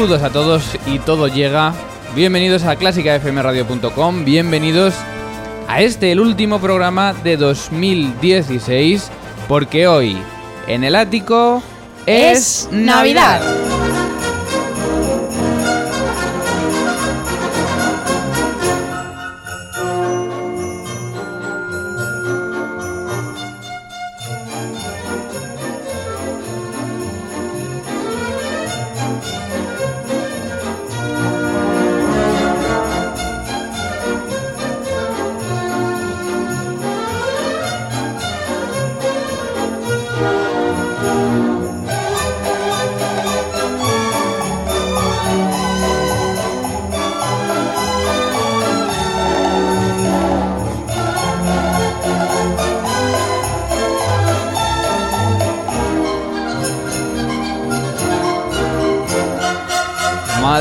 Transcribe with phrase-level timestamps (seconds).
[0.00, 1.74] Saludos a todos y todo llega.
[2.14, 4.24] Bienvenidos a clásicafmradio.com.
[4.24, 4.94] Bienvenidos
[5.68, 9.10] a este, el último programa de 2016.
[9.46, 10.16] Porque hoy,
[10.66, 11.62] en el ático,
[12.06, 13.42] es, Navidad.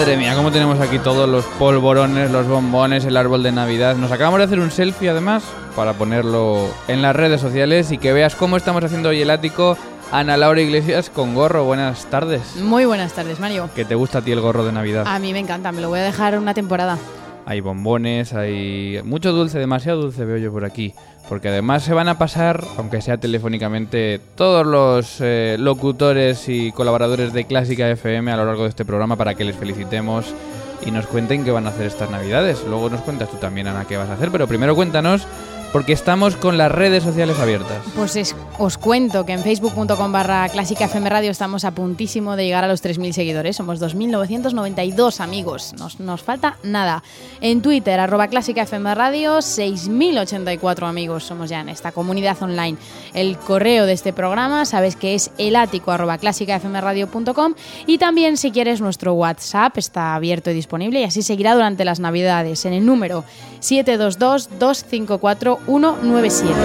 [0.10, 3.96] Madre mía, cómo tenemos aquí todos los polvorones, los bombones, el árbol de Navidad.
[3.96, 5.44] Nos acabamos de hacer un selfie además
[5.76, 9.78] para ponerlo en las redes sociales y que veas cómo estamos haciendo hoy el ático.
[10.12, 12.56] Ana Laura Iglesias con gorro, buenas tardes.
[12.56, 13.70] Muy buenas tardes, Mario.
[13.76, 15.04] ¿Qué te gusta a ti el gorro de Navidad?
[15.06, 16.98] A mí me encanta, me lo voy a dejar una temporada.
[17.50, 20.94] Hay bombones, hay mucho dulce, demasiado dulce veo yo por aquí.
[21.28, 27.34] Porque además se van a pasar, aunque sea telefónicamente, todos los eh, locutores y colaboradores
[27.34, 30.32] de Clásica FM a lo largo de este programa para que les felicitemos
[30.86, 32.64] y nos cuenten qué van a hacer estas navidades.
[32.68, 35.26] Luego nos cuentas tú también, Ana, qué vas a hacer, pero primero cuéntanos
[35.72, 37.78] porque estamos con las redes sociales abiertas.
[37.96, 42.64] Pues es- os cuento que en facebook.com barra clásica Radio estamos a puntísimo de llegar
[42.64, 43.56] a los 3.000 seguidores.
[43.56, 45.74] Somos 2.992 amigos.
[45.78, 47.04] Nos, nos falta nada.
[47.42, 52.78] En Twitter, arroba clásica FM Radio, 6.084 amigos somos ya en esta comunidad online.
[53.14, 57.54] El correo de este programa, sabes que es elático arroba clásicafmradio.com
[57.88, 62.00] y también si quieres nuestro WhatsApp está abierto y disponible y así seguirá durante las
[62.00, 63.24] navidades en el número
[65.68, 66.56] 722-254-197.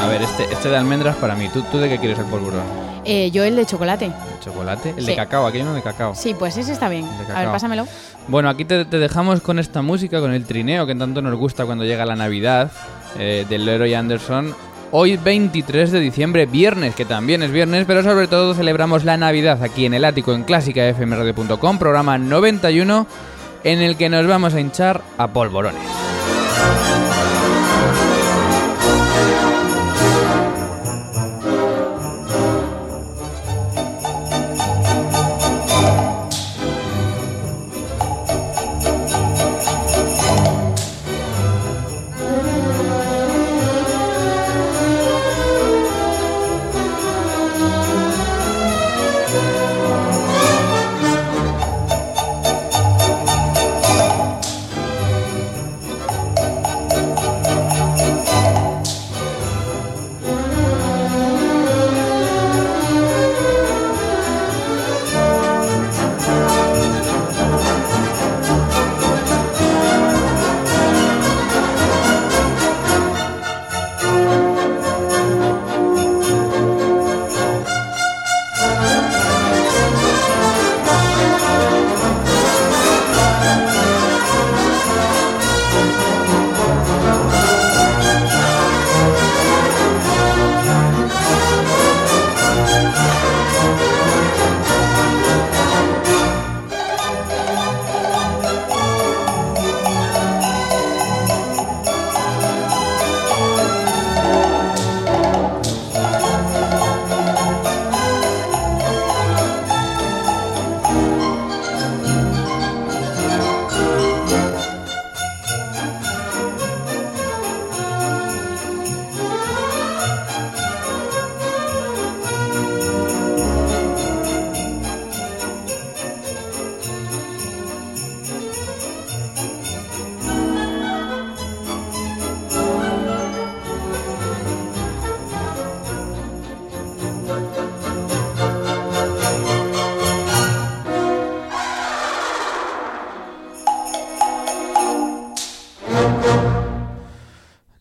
[0.00, 1.48] A ver, este, este de almendras para mí.
[1.48, 2.93] ¿Tú, ¿Tú de qué quieres el polvorón?
[3.04, 4.06] Eh, yo el de chocolate.
[4.06, 4.90] ¿El chocolate?
[4.96, 5.10] El Sí.
[5.10, 6.14] de cacao, aquí hay uno de cacao.
[6.14, 7.06] Sí, pues ese está bien.
[7.34, 7.86] A ver, pásamelo.
[8.28, 11.66] Bueno, aquí te, te dejamos con esta música, con el trineo que tanto nos gusta
[11.66, 12.70] cuando llega la Navidad,
[13.18, 14.54] eh, del Leroy Anderson.
[14.96, 19.62] Hoy 23 de diciembre, viernes, que también es viernes, pero sobre todo celebramos la Navidad
[19.62, 23.06] aquí en el ático en clásicafmradio.com, programa 91,
[23.64, 25.82] en el que nos vamos a hinchar a polvorones.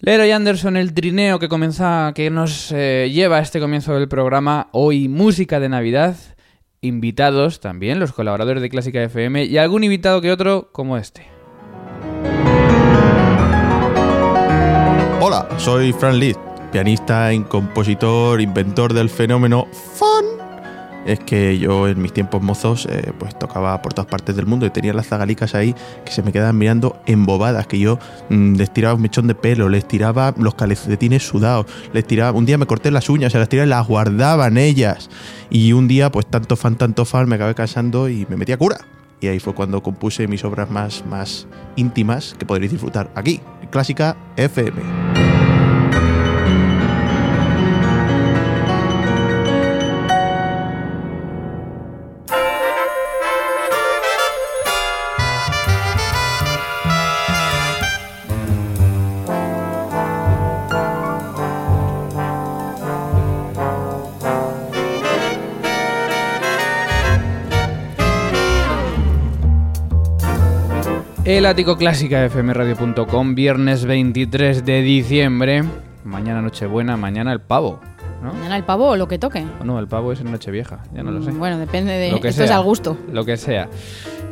[0.06, 4.68] Leroy Anderson, el trineo que comienza, que nos eh, lleva a este comienzo del programa.
[4.74, 6.18] Hoy música de Navidad,
[6.82, 11.26] invitados también, los colaboradores de Clásica FM y algún invitado que otro como este.
[15.22, 16.36] Hola, soy Fran Lee,
[16.74, 19.68] pianista, compositor, inventor del fenómeno.
[21.06, 24.66] Es que yo en mis tiempos mozos eh, pues tocaba por todas partes del mundo
[24.66, 28.72] y tenía las zagalicas ahí que se me quedaban mirando embobadas, que yo mm, les
[28.72, 32.66] tiraba un mechón de pelo, les tiraba los calcetines sudados, les tiraba, un día me
[32.66, 35.10] corté las uñas, se las tiraba y las guardaban ellas.
[35.50, 38.58] Y un día pues tanto fan, tanto fan, me acabé casando y me metí a
[38.58, 38.78] cura.
[39.20, 41.48] Y ahí fue cuando compuse mis obras más, más
[41.78, 43.40] íntimas que podréis disfrutar aquí,
[43.72, 45.33] Clásica FM.
[71.34, 75.64] El ático clásica fmradio.com, viernes 23 de diciembre.
[76.04, 77.80] Mañana Nochebuena, mañana el pavo.
[78.22, 78.34] ¿no?
[78.34, 79.44] Mañana el pavo o lo que toque.
[79.60, 81.32] O no, el pavo es en Nochevieja, ya no lo sé.
[81.32, 82.12] Mm, Bueno, depende de.
[82.12, 82.58] Lo que Esto es sea.
[82.58, 82.98] al gusto.
[83.12, 83.68] Lo que sea.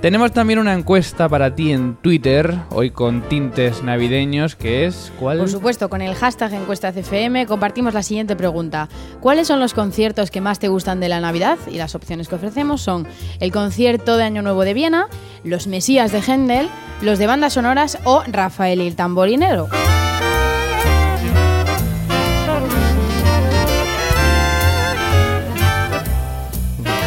[0.02, 5.14] Tenemos también una encuesta para ti en Twitter, hoy con tintes navideños, que es...
[5.20, 5.38] ¿Cuál?
[5.38, 8.90] Por supuesto, con el hashtag encuesta CFM compartimos la siguiente pregunta.
[9.20, 11.60] ¿Cuáles son los conciertos que más te gustan de la Navidad?
[11.72, 13.06] Y las opciones que ofrecemos son
[13.40, 15.08] el concierto de Año Nuevo de Viena,
[15.44, 16.68] los Mesías de Händel,
[17.04, 19.70] los de bandas sonoras o Rafael y el tamborinero.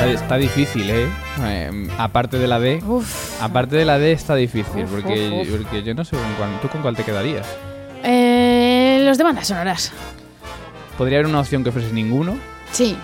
[0.06, 1.09] Está, está difícil, ¿eh?
[1.43, 2.83] Eh, Aparte de la D.
[2.87, 3.41] Uf.
[3.43, 6.61] Aparte de la D está difícil, Uf, porque, uf, porque yo no sé con cuál,
[6.61, 7.47] tú con cuál te quedarías.
[8.03, 9.93] Eh, los de bandas sonoras.
[10.99, 12.37] Podría haber una opción que fuese ninguno.
[12.73, 12.97] Sí.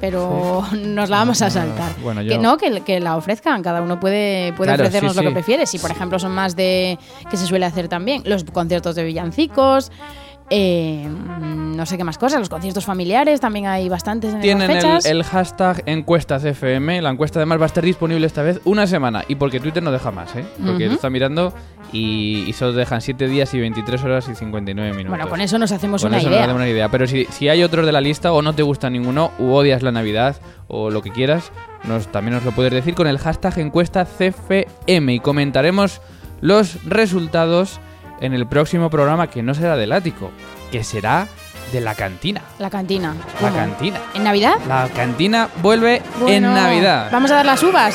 [0.00, 1.92] Pero nos la vamos a saltar.
[2.02, 3.62] Bueno, Que yo- no, que, que la ofrezcan.
[3.62, 5.34] Cada uno puede, puede Claro, ofrecernos sí, lo que sí.
[5.34, 5.66] prefiere.
[5.66, 6.98] Si, por ejemplo, son más de.
[7.30, 8.22] que se suele hacer también.
[8.24, 9.92] Los conciertos de villancicos.
[10.50, 12.40] Eh, no sé qué más cosas.
[12.40, 17.00] Los conciertos familiares también hay bastantes en Tienen el, el hashtag encuestas FM.
[17.02, 19.24] La encuesta además va a estar disponible esta vez una semana.
[19.28, 20.44] Y porque Twitter no deja más, ¿eh?
[20.64, 21.54] Porque estás mirando
[21.92, 25.10] y, y solo dejan 7 días y 23 horas y 59 minutos.
[25.10, 26.44] Bueno, con eso nos hacemos Con una eso nos idea.
[26.44, 26.88] hacemos una idea.
[26.90, 29.82] Pero si, si hay otros de la lista o no te gusta ninguno u odias
[29.82, 30.36] la Navidad
[30.68, 31.52] o lo que quieras,
[31.84, 36.00] nos, también nos lo puedes decir con el hashtag encuesta CFM y comentaremos
[36.40, 37.80] los resultados
[38.20, 40.30] en el próximo programa que no será del ático,
[40.70, 41.26] que será
[41.72, 42.42] de la cantina.
[42.58, 43.14] La cantina.
[43.40, 43.54] La ¿Cómo?
[43.56, 44.00] cantina.
[44.14, 44.54] ¿En Navidad?
[44.68, 47.08] La cantina vuelve en Navidad.
[47.12, 47.94] Vamos a dar las uvas.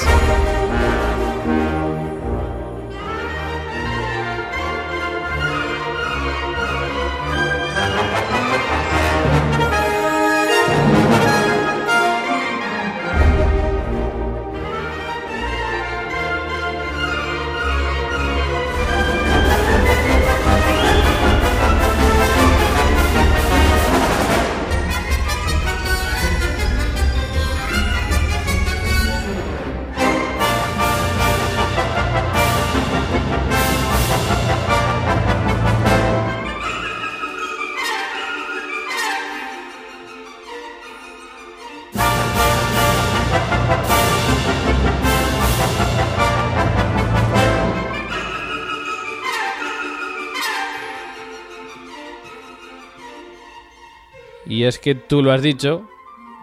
[54.46, 55.88] Y es que tú lo has dicho.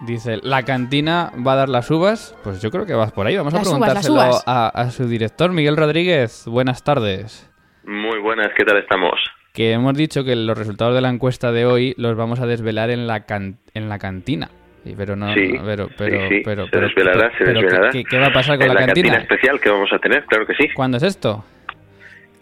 [0.05, 2.35] Dice, la cantina va a dar las uvas.
[2.43, 3.37] Pues yo creo que vas por ahí.
[3.37, 4.43] Vamos Las a uvas, preguntárselo uvas.
[4.45, 6.43] A, a su director, Miguel Rodríguez.
[6.45, 7.49] Buenas tardes.
[7.85, 9.13] Muy buenas, ¿qué tal estamos?
[9.53, 12.89] Que hemos dicho que los resultados de la encuesta de hoy los vamos a desvelar
[12.89, 14.49] en la, can- en la cantina.
[14.83, 17.65] Sí, pero no, Sí, pero, pero, sí, sí, pero, se pero- desvelará, se pero ¿qué-
[17.65, 17.91] desvelará.
[17.91, 19.15] ¿qué, qué va a pasar con en la, la cantina?
[19.17, 20.67] especial que vamos a tener, claro que sí.
[20.73, 21.45] ¿Cuándo es esto?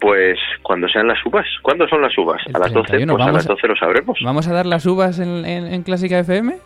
[0.02, 1.46] Pues cuando sean las uvas.
[1.62, 2.42] ¿Cuándo son las uvas?
[2.46, 4.18] El a las 12, 31, pues a vamos las a- 12 lo sabremos.
[4.24, 6.56] ¿Vamos a dar las uvas en, en- en Clásica FM?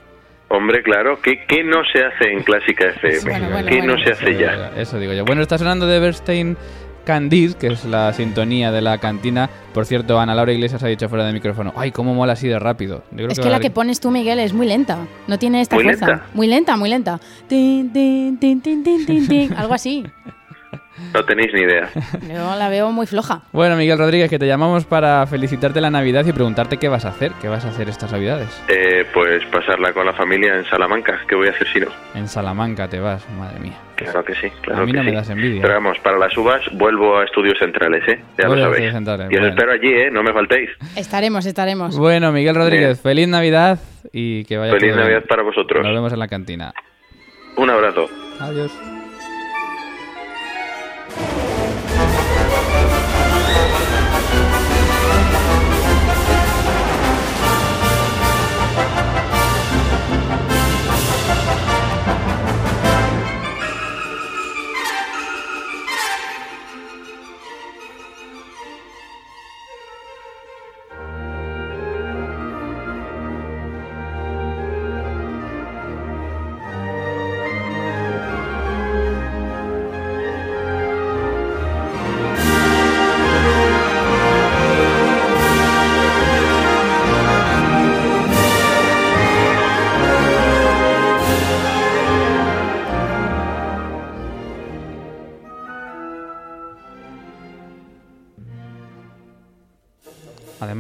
[0.49, 3.21] Hombre, claro, ¿qué, qué no se hace en Clásica FM?
[3.31, 3.97] Bueno, bueno, ¿Qué bueno.
[3.97, 4.53] no se hace Eso ya?
[4.53, 5.25] digo yo, Eso digo yo.
[5.27, 6.57] Bueno, está sonando de Bernstein
[7.05, 9.51] Candid, que es la sintonía de la cantina.
[9.75, 12.59] Por cierto, Ana Laura Iglesias ha dicho fuera de micrófono, ay, cómo mola así de
[12.59, 13.03] rápido.
[13.11, 15.07] Yo creo Es que la que pones tú, Miguel, es muy lenta.
[15.29, 16.07] No tiene esta ¿Muy fuerza.
[16.07, 16.27] lenta?
[16.33, 17.21] Muy lenta, muy lenta.
[17.49, 19.53] Tin, tin, tin, tin, tin, tin, tin.
[19.57, 20.05] Algo así.
[21.13, 21.89] No tenéis ni idea.
[22.23, 23.43] Yo la veo muy floja.
[23.53, 27.09] Bueno, Miguel Rodríguez, que te llamamos para felicitarte la Navidad y preguntarte qué vas a
[27.11, 28.49] hacer, qué vas a hacer estas Navidades.
[28.69, 31.21] Eh, pues pasarla con la familia en Salamanca.
[31.29, 31.89] ¿Qué voy a hacer si no?
[32.15, 33.77] En Salamanca te vas, madre mía.
[33.97, 35.17] Claro que sí, claro A mí que no me sí.
[35.17, 35.63] das envidia.
[35.63, 38.19] Pero vamos, para las uvas vuelvo a estudios centrales, ¿eh?
[38.39, 38.93] Ya lo Estudios sabéis.
[38.93, 39.49] Centrales, Y os bueno.
[39.55, 40.11] espero allí, ¿eh?
[40.11, 40.71] No me faltéis.
[40.97, 41.99] Estaremos, estaremos.
[41.99, 43.79] Bueno, Miguel Rodríguez, feliz Navidad
[44.13, 45.09] y que vaya Feliz todo bien.
[45.13, 45.83] Navidad para vosotros.
[45.85, 46.73] Nos vemos en la cantina.
[47.57, 48.07] Un abrazo.
[48.41, 48.73] Adiós.
[51.17, 51.46] Thank you.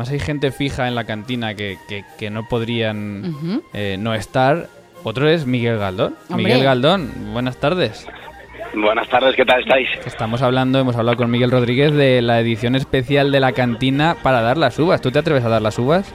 [0.06, 4.68] Además hay gente fija en la cantina que, que- que no podrían eh, no estar.
[5.02, 6.14] Otro es Miguel Galdón.
[6.28, 6.44] Hombre.
[6.44, 8.06] Miguel Galdón, buenas tardes.
[8.74, 9.88] Buenas tardes, ¿qué tal estáis?
[10.04, 14.42] Estamos hablando, hemos hablado con Miguel Rodríguez de la edición especial de la cantina para
[14.42, 15.00] dar las uvas.
[15.00, 16.12] ¿Tú te atreves a dar las uvas?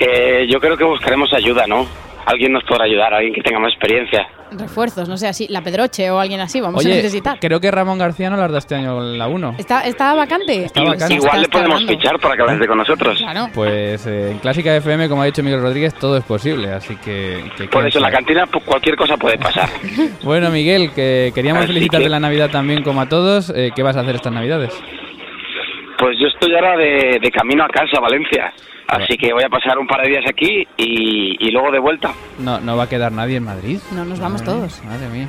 [0.00, 1.86] Eh, yo creo que buscaremos ayuda, ¿no?
[2.26, 4.26] Alguien nos podrá ayudar, alguien que tenga más experiencia.
[4.58, 7.38] Refuerzos, no sé, así, la Pedroche o alguien así, vamos a necesitar.
[7.40, 9.56] creo que Ramón García no las da este año la 1.
[9.58, 10.64] ¿Está, ¿Está vacante?
[10.64, 11.14] Está vacante.
[11.14, 11.92] Igual le Está podemos hablando.
[11.92, 13.18] fichar para que vayas con nosotros.
[13.18, 13.48] Claro.
[13.54, 17.50] Pues eh, en Clásica FM, como ha dicho Miguel Rodríguez, todo es posible, así que...
[17.56, 19.68] que Por eso en la cantina pues, cualquier cosa puede pasar.
[20.22, 23.50] Bueno, Miguel, que queríamos Así felicitarte que- la Navidad también como a todos.
[23.54, 24.72] Eh, ¿Qué vas a hacer estas Navidades?
[26.12, 28.52] Pues yo estoy ahora de, de camino a casa, a Valencia.
[28.86, 32.12] Así que voy a pasar un par de días aquí y, y luego de vuelta.
[32.38, 33.78] No, no va a quedar nadie en Madrid.
[33.92, 34.84] No, nos vamos todos.
[34.84, 35.26] Madre mía.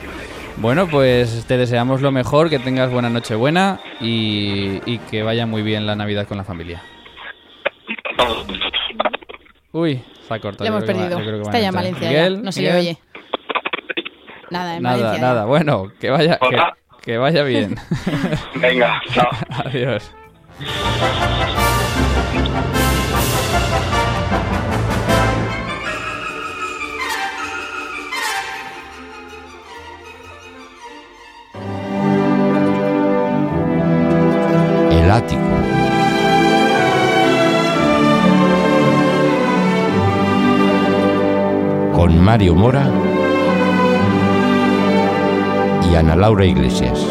[0.58, 5.46] Bueno, pues te deseamos lo mejor, que tengas buena noche buena y, y que vaya
[5.46, 6.82] muy bien la Navidad con la familia.
[9.72, 10.66] Uy, se ha cortado.
[10.66, 11.18] Le hemos perdido.
[11.18, 11.76] va Está ya en.
[11.76, 12.42] Valencia, Miguel, ya.
[12.44, 12.74] no se Miguel.
[12.76, 12.98] le oye.
[14.52, 15.22] Nada, en Nada, Valencia.
[15.22, 15.28] ya.
[15.30, 15.46] nada.
[15.46, 16.38] Bueno, que vaya,
[17.02, 17.76] que, vaya bien.
[18.56, 19.30] Venga, chao.
[19.66, 20.14] Adiós.
[34.92, 35.42] El ático.
[41.94, 42.90] Con Mario Mora
[45.92, 47.06] y Ana Laura Iglesias.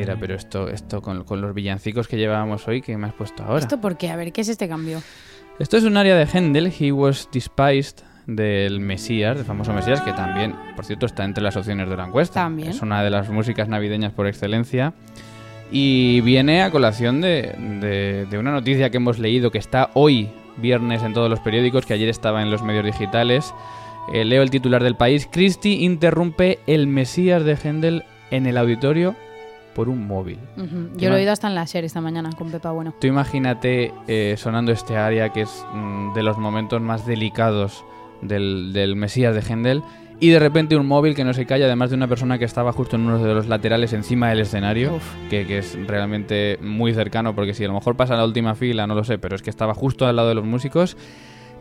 [0.00, 3.42] Dirá, pero esto, esto con, con los villancicos que llevábamos hoy, ¿qué me has puesto
[3.44, 3.60] ahora?
[3.60, 4.10] ¿Esto por qué?
[4.10, 5.00] A ver, ¿qué es este cambio?
[5.58, 10.12] Esto es un área de Händel, He Was Despised, del Mesías, del famoso Mesías, que
[10.12, 12.34] también, por cierto, está entre las opciones de la encuesta.
[12.42, 12.70] También.
[12.70, 14.92] Es una de las músicas navideñas por excelencia.
[15.72, 20.28] Y viene a colación de, de- de una noticia que hemos leído que está hoy,
[20.56, 23.52] viernes, en todos los periódicos, que ayer estaba en los medios digitales.
[24.12, 25.28] Eh, leo el titular del país.
[25.30, 29.14] Christie interrumpe el Mesías de Händel en el auditorio
[29.74, 30.38] por un móvil.
[30.56, 30.90] Ujú.
[30.96, 32.94] ¿Qué Yo lo he oído hasta en la serie esta mañana con Pepa Bueno.
[33.00, 37.84] Tú imagínate eh, sonando este área que es mm, de los momentos más delicados
[38.22, 39.82] del, del Mesías de Händel
[40.22, 42.72] y de repente un móvil que no se calla, además de una persona que estaba
[42.72, 45.00] justo en uno de los laterales encima del escenario,
[45.30, 48.54] que, que es realmente muy cercano, porque si a lo mejor pasa en la última
[48.54, 50.98] fila, no lo sé, pero es que estaba justo al lado de los músicos.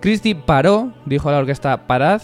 [0.02, 2.22] Christie paró, dijo a la orquesta, parad,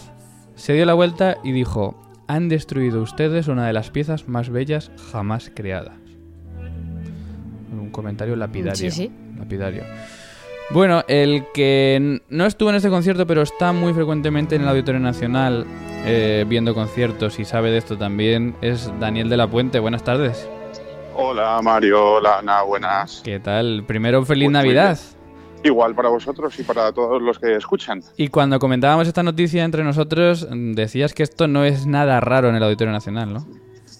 [0.56, 1.96] se dio la vuelta y dijo,
[2.27, 5.98] han destruido ustedes una de las piezas más bellas jamás creadas.
[7.72, 8.75] Un comentario lapidario.
[8.75, 9.12] Sí, sí.
[9.38, 9.84] Lapidario.
[10.72, 15.00] Bueno, el que no estuvo en este concierto, pero está muy frecuentemente en el Auditorio
[15.00, 15.65] Nacional
[16.05, 19.79] eh, viendo conciertos y sabe de esto también, es Daniel de la Puente.
[19.79, 20.50] Buenas tardes.
[21.15, 23.22] Hola Mario, hola Ana, buenas.
[23.24, 23.84] ¿Qué tal?
[23.88, 25.00] Primero, feliz Pues muy Navidad.
[25.65, 28.01] Igual para vosotros y para todos los que escuchan.
[28.17, 32.55] Y cuando comentábamos esta noticia entre nosotros, decías que esto no es nada raro en
[32.55, 33.48] el Auditorio Nacional, ¿no?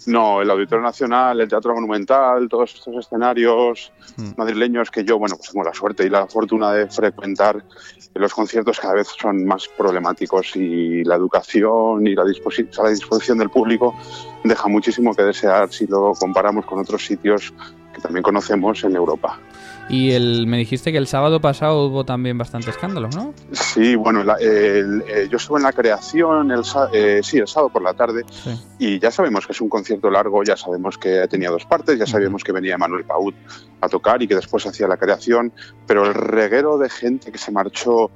[0.08, 4.34] No, el Auditorio Nacional, el Teatro Monumental, todos estos escenarios Mm.
[4.38, 7.66] madrileños que yo, bueno, pues tengo la suerte y la fortuna de frecuentar,
[8.14, 12.90] los conciertos cada vez son más problemáticos y la educación y la, disposi- a la
[12.92, 13.96] disposición del público
[14.44, 17.52] deja muchísimo que desear si lo comparamos con otros sitios
[17.94, 19.40] que también conocemos en Europa.
[19.88, 23.34] Y el, me dijiste que el sábado pasado hubo también bastante escándalo, ¿no?
[23.52, 26.62] Sí, bueno, la- el- eh, yo estuve en la creación, el,
[26.92, 28.50] eh, sí, el sábado por la tarde, Sí.
[28.80, 32.08] y ya sabemos que es un concierto largo, ya sabemos que tenía dos partes, ya
[32.08, 33.36] sabíamos que venía Manuel Paut
[33.80, 35.54] a tocar y que después hacía la creación,
[35.86, 38.10] pero el reguero de gente que se marchó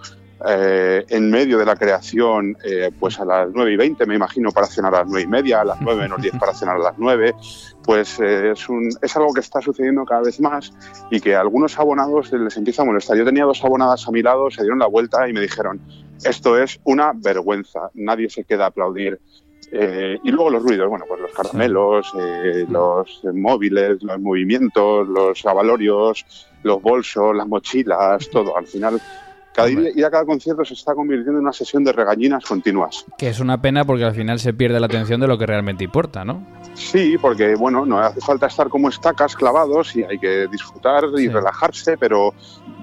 [0.48, 4.51] eh, en medio de la creación, eh, pues a las 9 y 20, me imagino,
[4.51, 6.79] para cenar a las 9 y media, a las 9 menos 10 para cenar a
[6.79, 7.34] las 9,
[7.84, 10.72] pues eh, es, un, es algo que está sucediendo cada vez más
[11.12, 13.17] y que a algunos abonados les empieza a molestar.
[13.17, 15.81] Yo tenía dos abonadas a mi lado, se dieron la vuelta y me dijeron,
[16.24, 19.20] esto es una vergüenza, nadie se queda a aplaudir.
[19.72, 22.14] Eh, y luego los ruidos, bueno, pues los caramelos,
[22.70, 26.25] los móviles, los movimientos, los avalorios,
[26.64, 28.57] los bolsos, las mochilas, todo.
[28.57, 29.00] Al final,
[29.63, 33.05] cada día, ir a cada concierto se está convirtiendo en una sesión de regañinas continuas.
[33.17, 35.83] Que es una pena porque al final se pierde la atención de lo que realmente
[35.83, 36.45] importa, ¿no?
[36.74, 41.24] Sí, porque bueno, no hace falta estar como estacas clavados y hay que disfrutar y
[41.24, 41.27] Sí.
[41.29, 42.33] relajarse, pero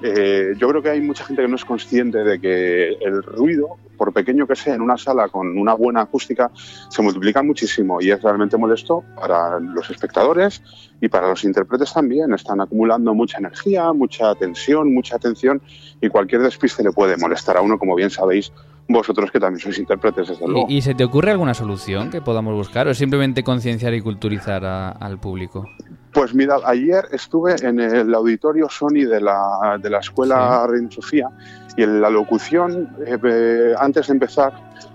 [0.02, 3.76] eh, yo creo que hay mucha gente que no es consciente de que el ruido,
[3.96, 6.50] por pequeño que sea, en una sala con una buena acústica,
[6.88, 10.62] se multiplica muchísimo y es realmente molesto para los espectadores
[11.00, 12.32] y para los intérpretes también.
[12.34, 15.60] Están acumulando mucha energía, mucha tensión, mucha atención
[16.00, 18.52] y cualquier despiste le puede molestar a uno, como bien sabéis
[18.88, 20.66] vosotros que también sois intérpretes, desde luego.
[20.68, 24.64] ¿Y, y se te ocurre alguna solución que podamos buscar o simplemente concienciar y culturizar
[24.64, 25.68] a- al público?
[26.12, 31.28] Pues mira, ayer estuve en el auditorio Sony de la, de la Escuela Reina Sofía
[31.76, 34.52] y en la locución, eh, eh, antes de empezar,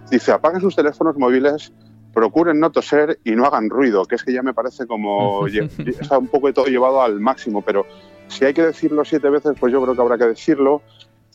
[0.09, 1.71] dice, apaguen sus teléfonos móviles,
[2.13, 6.17] procuren no toser y no hagan ruido, que es que ya me parece como está
[6.17, 7.85] un poco de todo llevado al máximo, pero
[8.27, 10.81] si hay que decirlo siete veces, pues yo creo que habrá que decirlo.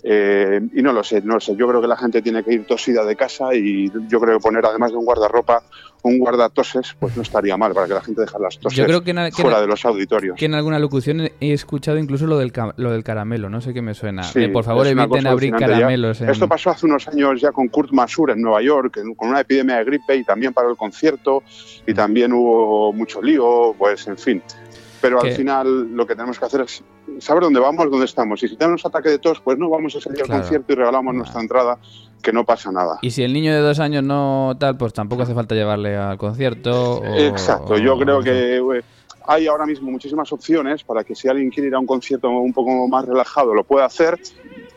[0.02, 1.56] eh, y no lo sé, no lo sé.
[1.56, 4.42] Yo creo que la gente tiene que ir tosida de casa y yo creo que
[4.42, 5.62] poner, además de un guardarropa,
[6.07, 9.01] un guardatoses, pues no estaría mal para que la gente deje las toses Yo creo
[9.03, 10.37] que, que fuera na- de los auditorios.
[10.37, 13.83] que en alguna locución he escuchado incluso lo del, lo del caramelo, no sé qué
[13.83, 14.23] me suena.
[14.23, 16.21] Sí, De, por favor, eviten abrir caramelos.
[16.21, 19.29] en- Esto pasó hace unos años ya con Kurt Masur en Nueva York, en- con
[19.29, 21.42] una epidemia de gripe y también paró el concierto
[21.87, 24.42] y también hubo mucho lío, pues en fin.
[25.00, 26.82] Pero Que- al final lo que tenemos que hacer es
[27.18, 28.42] saber dónde vamos, dónde estamos.
[28.42, 30.35] Y si tenemos ataque de tos, pues no vamos a salir Claro.
[30.35, 31.78] al concierto y regalamos nuestra entrada,
[32.22, 32.98] que no pasa nada.
[33.02, 36.18] Y si el niño de dos años no tal, pues tampoco hace falta llevarle al
[36.18, 37.00] concierto.
[37.00, 38.82] o- Exacto, yo o- creo que eh,
[39.28, 42.52] hay ahora mismo muchísimas opciones para que si alguien quiere ir a un concierto un
[42.52, 44.18] poco más relajado lo pueda hacer,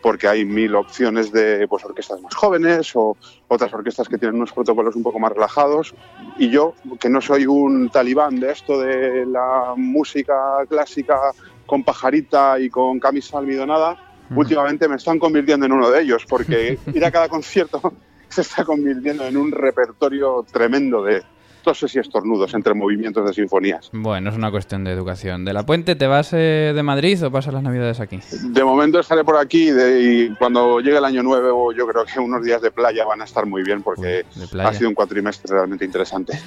[0.02, 4.54] porque hay mil opciones de pues, orquestas más jóvenes o otras orquestas que tienen unos
[4.54, 5.94] protocolos un poco más relajados.
[6.36, 10.36] Y yo, que no soy un talibán de esto de la música
[10.68, 11.18] clásica
[11.66, 13.96] con pajarita y con camisa almidonada,
[14.30, 14.42] Ujú.
[14.42, 17.82] últimamente me están convirtiendo en uno de ellos, porque ir a cada concierto
[18.30, 21.24] se está convirtiendo en un repertorio tremendo de
[21.64, 23.90] toses y estornudos entre movimientos de sinfonías.
[23.94, 25.46] Bueno, es una cuestión de educación.
[25.46, 28.20] ¿De la Puente te vas eh, de Madrid o pasas las navidades aquí?
[28.44, 32.20] De momento estaré por aquí de- y cuando llegue el año nuevo yo creo que
[32.20, 35.54] unos días de playa van a estar muy bien porque Uy, ha sido un cuatrimestre
[35.56, 36.40] realmente interesante.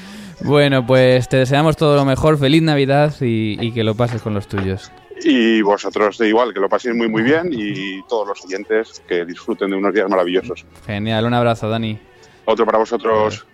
[0.44, 4.34] Bueno, pues te deseamos todo lo mejor, feliz Navidad y, y que lo pases con
[4.34, 4.90] los tuyos.
[5.24, 9.24] Y vosotros de igual, que lo paséis muy muy bien y todos los siguientes que
[9.24, 10.64] disfruten de unos días maravillosos.
[10.84, 11.96] Genial, un abrazo, Dani.
[12.44, 13.46] Otro para vosotros.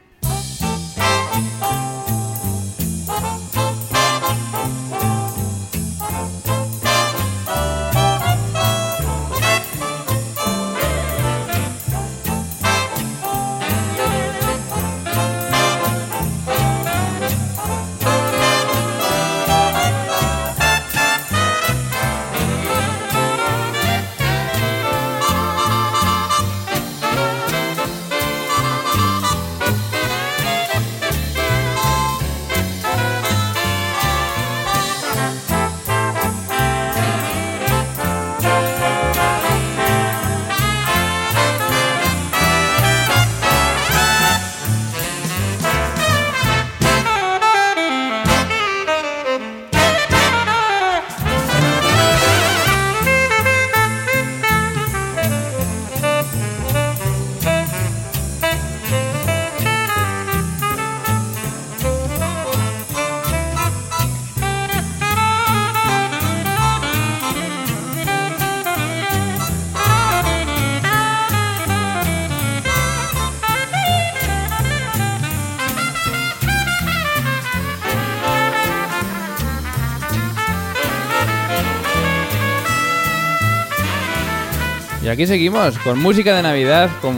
[85.09, 87.17] Y aquí seguimos, con música de Navidad, con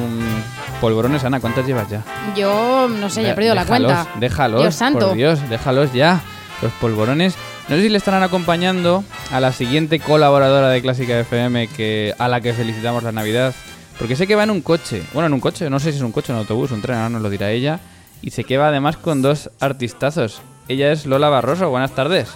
[0.80, 1.24] polvorones.
[1.24, 2.04] Ana, ¿cuántas llevas ya?
[2.36, 4.06] Yo no sé, ya he perdido la cuenta.
[4.14, 5.08] Déjalos, Dios santo.
[5.08, 6.20] por Dios, déjalos ya.
[6.62, 7.34] Los polvorones.
[7.68, 12.28] No sé si le estarán acompañando a la siguiente colaboradora de Clásica FM que, a
[12.28, 13.56] la que felicitamos la Navidad.
[13.98, 15.02] Porque sé que va en un coche.
[15.12, 17.08] Bueno, en un coche, no sé si es un coche, un autobús, un tren, ahora
[17.08, 17.80] nos lo dirá ella.
[18.22, 20.42] Y sé que va además con dos artistazos.
[20.68, 21.68] Ella es Lola Barroso.
[21.70, 22.32] Buenas tardes.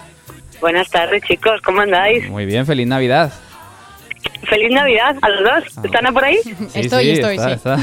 [0.59, 2.29] Buenas tardes, chicos, ¿cómo andáis?
[2.29, 3.31] Muy bien, feliz Navidad.
[4.43, 5.85] Feliz Navidad a los dos.
[5.85, 6.37] ¿Están por ahí?
[6.43, 7.53] Sí, estoy, sí, estoy, está, sí.
[7.55, 7.77] está.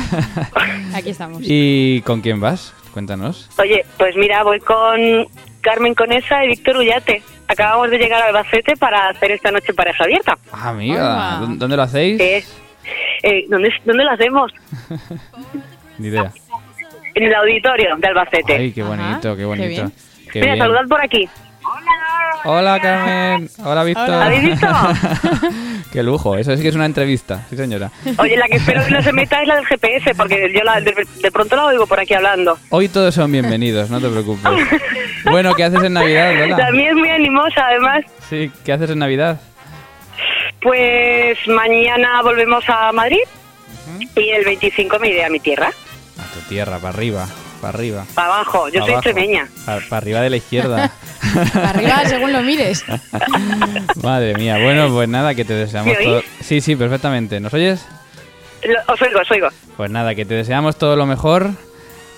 [0.96, 1.38] Aquí estamos.
[1.42, 2.74] ¿Y con quién vas?
[2.92, 3.48] Cuéntanos.
[3.58, 5.26] Oye, pues mira, voy con
[5.62, 7.22] Carmen Conesa y Víctor Ullate.
[7.48, 10.38] Acabamos de llegar a Albacete para hacer esta noche pareja abierta.
[10.52, 11.38] Ah, amiga, Hola.
[11.48, 12.20] ¿dó- ¿dónde lo hacéis?
[12.20, 12.44] Eh,
[13.22, 14.52] eh, ¿dónde, ¿Dónde lo hacemos?
[15.98, 16.32] Ni idea.
[17.14, 18.56] En el auditorio de Albacete.
[18.56, 19.90] Ay, qué bonito, Ajá, qué bonito.
[20.32, 21.28] Qué mira, saludad por aquí.
[22.44, 23.48] Hola, Carmen.
[23.64, 24.04] Hola, Víctor.
[24.08, 24.26] Hola.
[24.26, 24.66] ¿Habéis visto?
[25.92, 27.90] qué lujo, eso sí que es una entrevista, sí, señora.
[28.18, 30.80] Oye, la que espero que no se meta es la del GPS, porque yo la-
[30.80, 32.58] de, de pronto la oigo por aquí hablando.
[32.70, 34.50] Hoy todos son bienvenidos, no te preocupes.
[35.24, 36.70] Bueno, ¿qué haces en Navidad, Lola?
[36.72, 38.04] Mía es muy animosa, además.
[38.28, 39.40] Sí, ¿qué haces en Navidad?
[40.60, 43.22] Pues mañana volvemos a Madrid
[44.16, 47.26] y el 25 me iré a mi tierra, A tu tierra, para arriba,
[47.62, 48.04] para arriba.
[48.14, 48.68] para abajo.
[48.68, 49.48] Yo pa' soy abajo, extremeña.
[49.64, 50.90] Para arriba de la izquierda.
[51.54, 52.84] Arriba, según lo mires.
[54.02, 56.06] Madre mía, bueno, pues nada, que te deseamos ¿Me oís?
[56.06, 56.22] todo.
[56.40, 57.40] Sí, sí, perfectamente.
[57.40, 57.86] ¿Nos oyes?
[58.64, 59.48] Lo- Os oigo, os oigo.
[59.76, 61.50] Pues nada, que te deseamos todo lo mejor.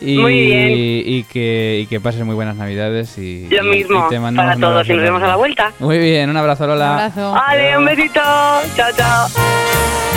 [0.01, 0.69] Y, Muy bien.
[0.73, 4.57] y que, y que pases muy buenas navidades y, Lo mismo y te mandamos para
[4.57, 5.73] un todos y nos vemos a la vuelta.
[5.79, 6.93] Muy bien, un abrazo Un Lola.
[7.07, 7.33] abrazo.
[7.33, 8.21] Vale, un besito.
[8.77, 10.14] Chao, chao.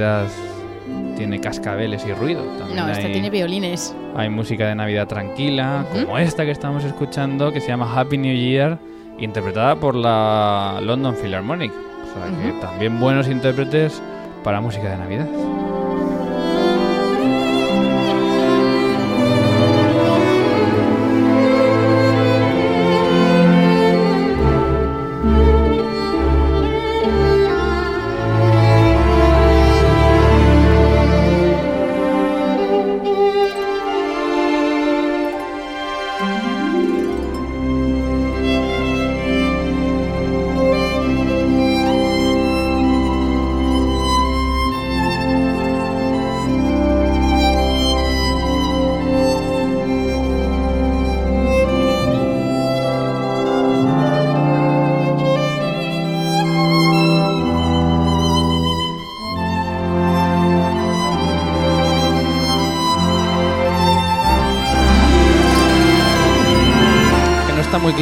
[0.00, 0.28] Navidad
[1.16, 2.42] tiene cascabeles y ruido.
[2.58, 3.94] También No, esta hay, tiene violines.
[4.16, 8.34] hay música de Navidad tranquila, como esta que estamos escuchando, que se llama Happy New
[8.34, 8.78] Year,
[9.18, 11.72] interpretada por la London Philharmonic.
[11.72, 14.00] O sea que también buenos intérpretes
[14.42, 15.28] para música de Navidad.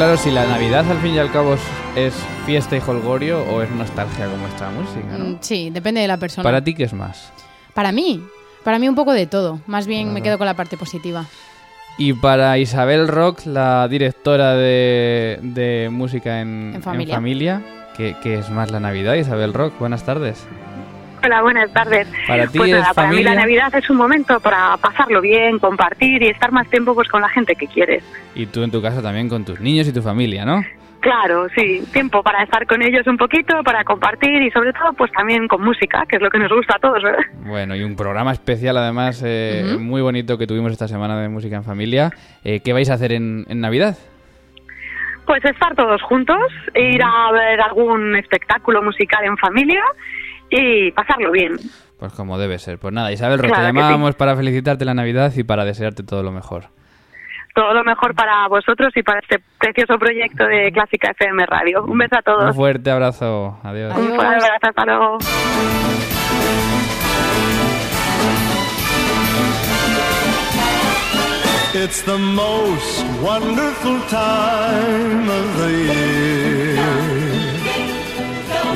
[0.09, 1.61] Claro si la Navidad al fin y al cabo es,
[1.95, 2.15] es
[2.47, 5.25] fiesta y holgorio o es nostalgia como esta música, ¿no?
[5.27, 6.43] Mm, Sí, depende de la persona.
[6.45, 7.31] Para ti, ¿qué es más?
[7.75, 8.23] Para mí,
[8.65, 9.61] para mí un poco de todo.
[9.67, 11.27] Más bien me quedo con la parte positiva.
[11.99, 17.15] Y para Isabel Rock, la directora de, de música en, En familia.
[17.17, 17.63] familia,
[17.95, 19.79] ¿qué, qué es más la Navidad, Isabel Rock?
[19.79, 20.47] Buenas tardes.
[21.25, 22.09] Hola, buenas tardes.
[22.27, 25.59] Para ti pues es nada, para mí la Navidad es un momento para pasarlo bien,
[25.59, 28.05] compartir y estar más tiempo pues con la gente que quieres.
[28.35, 30.63] y tú en tu casa también con tus niños y tu familia, ¿no?
[31.01, 35.13] Claro, sí, tiempo para estar con ellos un poquito, para compartir y sobre todo pues
[35.13, 37.03] también con música, que es lo que nos gusta a todos.
[37.03, 37.21] ¿verdad?
[37.47, 41.55] Bueno, y un programa especial además eh, muy bonito que tuvimos esta semana de música
[41.57, 42.11] en familia.
[42.43, 43.97] Eh, ¿Qué vais a hacer en, en Navidad?
[45.25, 46.39] Pues estar todos juntos,
[46.75, 49.83] ir a ver algún espectáculo musical en familia
[50.51, 51.57] y pasarlo bien.
[51.99, 52.79] Pues como debe ser.
[52.79, 56.31] Pues nada, Isabel, Claro te llamábamos para felicitarte la Navidad y para desearte todo lo
[56.33, 56.65] mejor.
[57.55, 61.85] Todo lo mejor para vosotros y para este precioso proyecto de Clásica FM Radio.
[61.85, 62.55] Un beso a Un todos.
[62.57, 63.59] fuerte abrazo.
[63.65, 63.97] Adiós.
[63.97, 65.19] Un fuerte abrazo, hasta luego.
[71.75, 76.58] It's the most wonderful time of the year.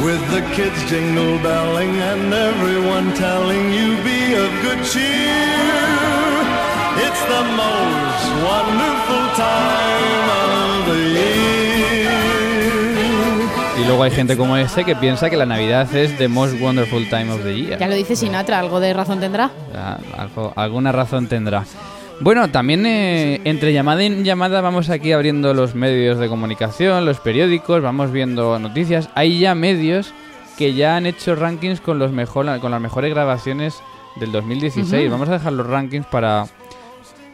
[0.05, 5.79] With the kids jingle belling and everyone telling you be of good cheer.
[7.07, 12.11] It's the most wonderful time of the year.
[13.79, 17.09] Y luego hay gente como este que piensa que la Navidad es the most wonderful
[17.09, 17.79] time of the year.
[17.79, 19.51] Ya lo dice Sinatra, algo de razón tendrá.
[19.75, 21.65] Ah, algo- alguna razón tendrá.
[22.23, 27.19] Bueno, también eh, entre llamada y llamada vamos aquí abriendo los medios de comunicación, los
[27.19, 29.11] periódicos, vamos viendo noticias.
[29.17, 30.15] Hay ya medios
[30.57, 33.75] que ya han hecho rankings con, los mejor, con las mejores grabaciones
[34.21, 35.03] del 2016.
[35.03, 35.11] Ujú.
[35.11, 36.47] Vamos a dejar los rankings para,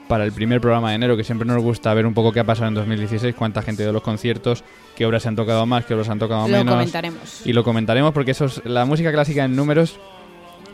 [0.09, 2.45] para el primer programa de enero, que siempre nos gusta ver un poco qué ha
[2.45, 4.65] pasado en 2016, cuánta gente de los conciertos,
[4.97, 6.75] qué obras se han tocado más, qué obras se han tocado Lo menos.
[6.75, 7.43] comentaremos.
[7.45, 9.99] Y lo comentaremos porque eso es, la música clásica en números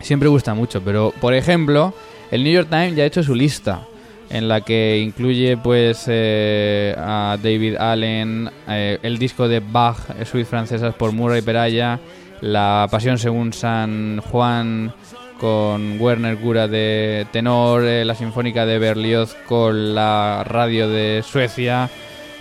[0.03, 0.81] siempre gusta mucho.
[0.85, 1.93] Pero, por ejemplo,
[2.31, 3.89] el New York Times ya ha hecho su lista
[4.31, 10.25] en la que incluye pues eh, a David Allen, eh, el disco de Bach, eh,
[10.25, 12.01] Suite Francesas por Murray Peraya,
[12.41, 14.93] La Pasión según San Juan
[15.39, 21.91] con Werner Cura de tenor, la Sinfónica de Berlioz con la radio de Suecia.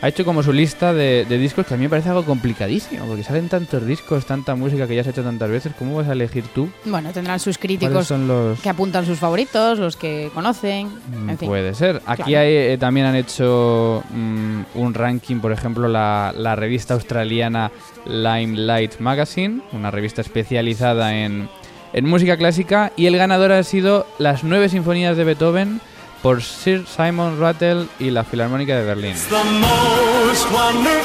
[0.04, 3.06] Ha hecho como su lista de, de discos que a mí me parece algo complicadísimo,
[3.06, 6.12] porque salen tantos discos, tanta música que ya has hecho tantas veces, ¿cómo vas a
[6.12, 6.68] elegir tú?
[6.84, 8.60] Bueno, tendrán sus ¿Cuáles críticos son los...?
[8.60, 10.88] que apuntan sus favoritos, los que conocen.
[10.88, 11.48] Mm, En fin.
[11.48, 12.02] Puede ser.
[12.06, 12.42] Aquí Claro.
[12.46, 17.72] hay, eh, también han hecho mm, un ranking, por ejemplo, la, la revista australiana
[18.06, 21.48] Limelight Magazine, una revista especializada en,
[21.94, 25.80] en música clásica, y el ganador ha sido las nueve sinfonías de Beethoven
[26.24, 29.14] por Sir Simon Rattle y la Filarmónica de Berlín.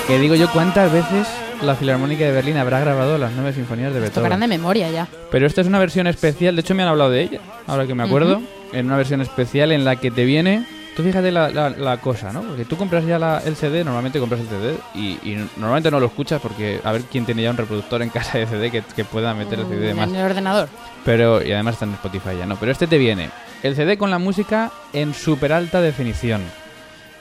[0.06, 1.26] Que digo yo, ¿cuántas veces
[1.62, 4.40] la Filarmónica de Berlín habrá grabado las nueve sinfonías de Tocarán Beethoven?
[4.40, 5.08] de memoria ya.
[5.30, 7.94] Pero esta es una versión especial, de hecho me han hablado de ella, ahora que
[7.94, 8.46] me acuerdo, Ujú.
[8.72, 10.64] en una versión especial en la que te viene...
[10.96, 12.42] Tú fíjate la, la- la cosa, ¿no?
[12.42, 16.00] Porque tú compras ya la- el CD, normalmente compras el CD y, y normalmente no
[16.00, 18.82] lo escuchas porque a ver quién tiene ya un reproductor en casa de CD que,
[18.96, 20.08] que pueda meter el CD de más.
[20.08, 20.68] En el ordenador.
[21.04, 22.56] Pero, y además está en Spotify ya, ¿no?
[22.56, 23.30] Pero este te viene
[23.62, 26.42] el CD con la música en super alta definición.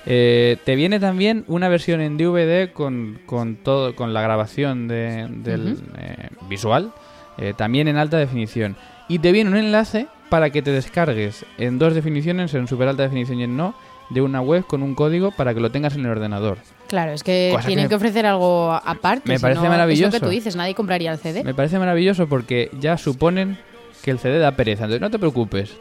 [0.06, 5.28] Eh, te viene también una versión en DVD con, con todo, con la grabación de-
[5.30, 6.93] del eh, visual,
[7.38, 8.78] eh, también en alta definición.
[9.10, 13.04] Y te viene un enlace para que te descargues en dos definiciones, en super alta
[13.04, 13.73] definición y en no,
[14.10, 16.58] de una web con un código para que lo tengas en el ordenador.
[16.88, 19.28] Claro, es que Cosa tienen que que, ofrecer algo aparte.
[19.28, 20.08] me parece maravilloso.
[20.08, 21.43] lo que tú dices, nadie compraría el CD.
[21.43, 23.58] Me parece maravilloso porque ya suponen
[24.04, 24.84] que el CD da pereza.
[24.86, 25.76] Entonces no te preocupes.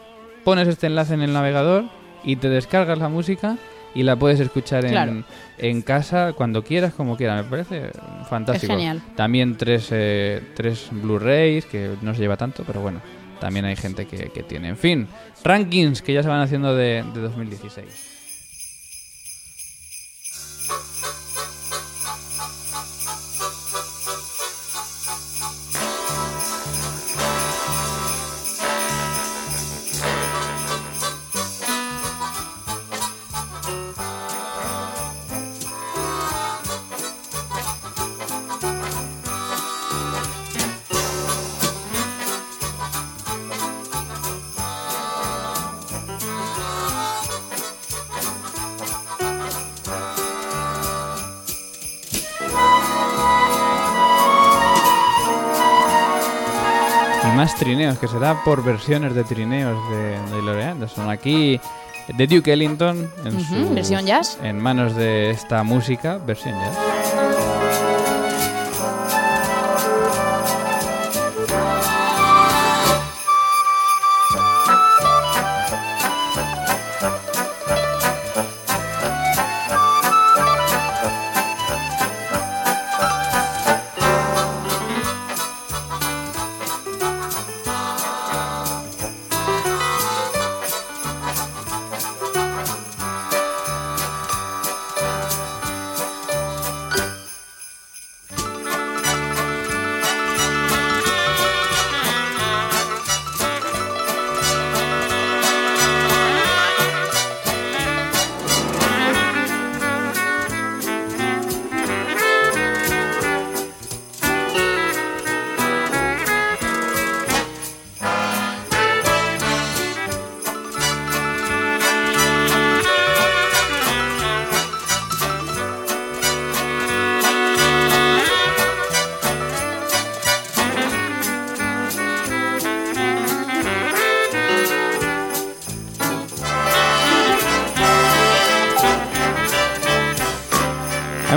[0.46, 1.86] Pones este enlace en el navegador
[2.22, 3.56] y te descargas la música
[3.96, 5.24] y la puedes escuchar en, Claro.
[5.58, 7.44] en casa cuando quieras, como quieras.
[7.44, 7.90] Me parece
[8.30, 8.72] fantástico.
[8.72, 9.02] Es genial.
[9.16, 13.00] También tres, eh, tres Blu-rays, que no se lleva tanto, pero bueno,
[13.40, 14.68] también hay gente que, que tiene.
[14.68, 15.08] En fin,
[15.42, 18.15] rankings que ya se van haciendo de, de 2016.
[57.86, 61.08] Trineos, que será por versiones de trineos de, de Laurie Anderson.
[61.10, 61.60] Aquí,
[62.08, 64.38] de Duke Ellington, en, su- versión jazz.
[64.42, 66.76] en manos de esta música, versión jazz.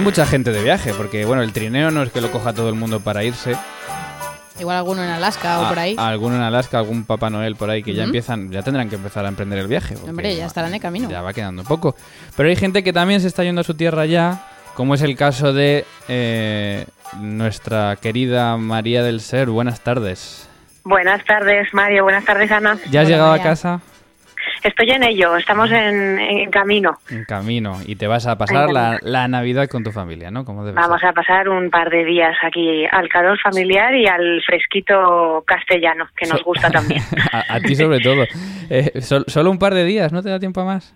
[0.09, 2.73] Mucha gente de viaje, porque bueno, el trineo no es que lo coja todo el
[2.75, 3.55] mundo para irse.
[4.59, 5.95] Igual alguno en Alaska o A- por ahí.
[5.99, 9.23] Alguno en Alaska, algún Papá Noel por ahí que ya empiezan, ya tendrán que empezar
[9.25, 9.95] a emprender el viaje.
[10.07, 11.09] Hombre, ya estarán de camino.
[11.09, 11.95] Ya va quedando poco.
[12.35, 15.15] Pero hay gente que también se está yendo a su tierra ya, como es el
[15.15, 16.85] caso de eh,
[17.19, 19.49] nuestra querida María del Ser.
[19.49, 20.49] Buenas tardes.
[20.83, 22.03] Buenas tardes, Mario.
[22.03, 22.79] Buenas tardes, Ana.
[22.89, 23.45] ¿Ya has Hola, llegado María.
[23.45, 23.81] a casa?
[24.63, 25.35] Estoy en ello.
[25.37, 26.97] Estamos en, en camino.
[27.09, 27.77] En camino.
[27.85, 30.43] Y te vas a pasar la, la Navidad con tu familia, ¿no?
[30.45, 31.09] Como Vamos ser.
[31.09, 36.25] a pasar un par de días aquí al calor familiar y al fresquito castellano, que
[36.27, 37.01] nos gusta también.
[37.31, 38.23] a, a ti sobre todo.
[38.69, 40.93] Eh, sol- solo un par de días, ¿no te da tiempo a más?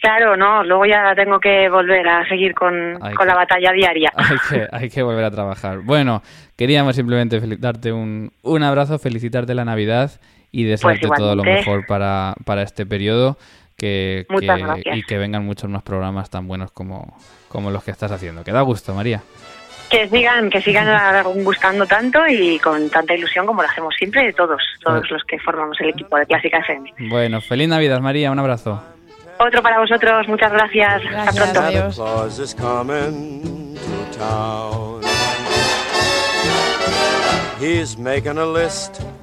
[0.00, 4.12] Claro, no, luego ya tengo que volver a seguir con, la batalla diaria.
[4.16, 5.78] Hay que, hay que volver a trabajar.
[5.80, 6.22] Bueno,
[6.56, 10.12] queríamos simplemente darte un, un abrazo, felicitarte la Navidad
[10.52, 13.36] y desearte todo lo Pues mejor para, para este periodo
[13.76, 14.26] que,
[14.96, 17.16] y que vengan muchos más programas tan buenos como,
[17.48, 18.42] como los que estás haciendo.
[18.44, 19.22] Que da gusto, María.
[19.90, 24.60] Que sigan, que sigan gustando tanto y con tanta ilusión como lo hacemos siempre todos,
[24.84, 26.92] todos Pues- los que formamos el equipo de Clásica FM.
[27.08, 28.30] Bueno, feliz Navidad, María.
[28.30, 28.82] Un abrazo.
[29.38, 30.96] Otro para vosotros, muchas gracias.
[30.96, 31.60] Hasta Gracias, pronto.
[31.60, 31.98] adiós.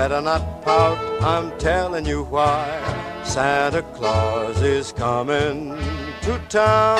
[0.00, 0.96] better not pout.
[1.20, 2.64] I'm telling you why.
[3.22, 5.76] Santa Claus is coming
[6.22, 6.96] to town.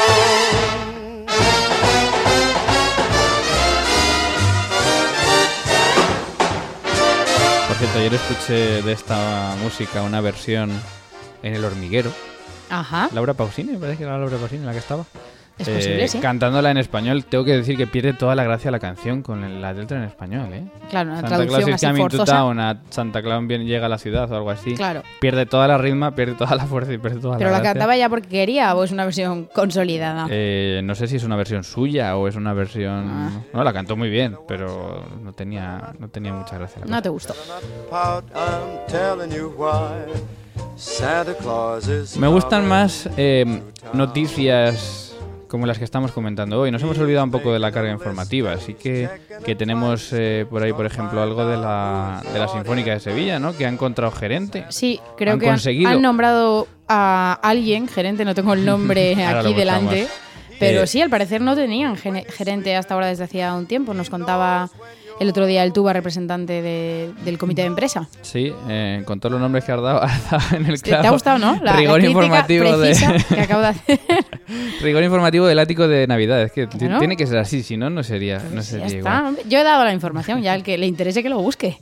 [7.69, 10.71] Por cierto, ayer escuché de esta música una versión
[11.43, 12.13] en El Hormiguero.
[12.69, 13.09] Ajá.
[13.15, 15.07] Laura Pausini, me parece que era Laura Pausini la que estaba.
[15.61, 16.19] Es posible, sí.
[16.21, 19.73] Cantándola en español, tengo que decir que pierde toda la gracia la canción con la
[19.73, 20.65] letra en español, ¿eh?
[20.89, 22.33] Claro, una Santa Claus traducción is así coming to forzosa.
[22.39, 24.75] town, a Santa Claus viene, llega a la ciudad o algo así.
[24.75, 25.03] Claro.
[25.21, 27.73] Pierde toda la ritma, pierde toda la fuerza y pierde toda Pero la la gracia.
[27.75, 30.27] cantaba ya porque quería o es una versión consolidada.
[30.31, 33.07] Eh, no sé si es una versión suya o es una versión...
[33.09, 33.31] Ah.
[33.53, 37.03] No, la cantó muy bien, pero no tenía, no tenía mucha gracia la No cosa.
[37.03, 37.35] te gustó.
[37.91, 40.11] Pout, I'm telling you why.
[40.77, 45.10] Santa Claus is Me gustan más eh, noticias
[45.51, 46.71] como las que estamos comentando hoy.
[46.71, 49.09] Nos hemos olvidado un poco de la carga informativa, así que,
[49.45, 53.39] que tenemos eh, por ahí, por ejemplo, algo de la, de la Sinfónica de Sevilla,
[53.39, 53.57] ¿no?
[53.57, 54.65] Que ha encontrado gerente.
[54.69, 55.91] Sí, creo Han que han, conseguido.
[55.91, 60.07] han nombrado a alguien, gerente, no tengo el nombre aquí delante.
[60.59, 63.95] Pero Eh, sí, al parecer no tenían gerente hasta ahora desde hacía un tiempo.
[63.95, 64.69] Nos contaba
[65.19, 68.09] el otro día el Tuba, representante de- del comité de empresa.
[68.21, 70.97] Sí, eh, con todos los nombres que has dado, has dado en el ¿Te, te
[70.97, 71.15] ha clavo.
[71.17, 71.55] gustado, no?
[71.63, 74.01] La, la rigor crítica informativo de que acabo de hacer.
[74.83, 76.43] Rigor informativo del ático de Navidad.
[76.43, 76.99] Es que Claro.
[76.99, 78.99] tiene que ser así, si no no sería, no ya sería está.
[78.99, 79.37] igual.
[79.49, 81.79] Yo he dado la información, ya al que le interese que lo busque.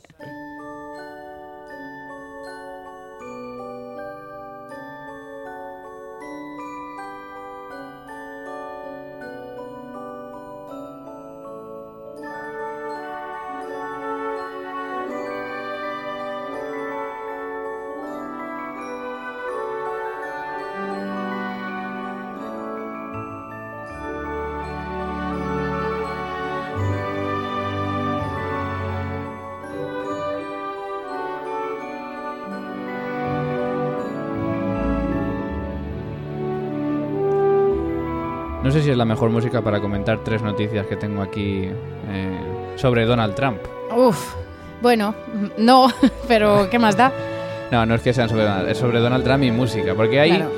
[38.89, 41.69] Si es la mejor música para comentar tres noticias que tengo aquí
[42.09, 42.39] eh,
[42.75, 43.59] sobre Donald Trump.
[43.95, 44.33] Uf,
[44.81, 45.13] bueno,
[45.59, 45.89] no,
[46.27, 47.11] pero ¿qué más da?
[47.71, 49.93] No, no es que sean sobre Donald, es sobre Donald Trump y música.
[49.93, 50.49] Porque ahí, Claro.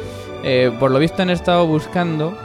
[0.45, 2.37] eh, por lo visto, han estado buscando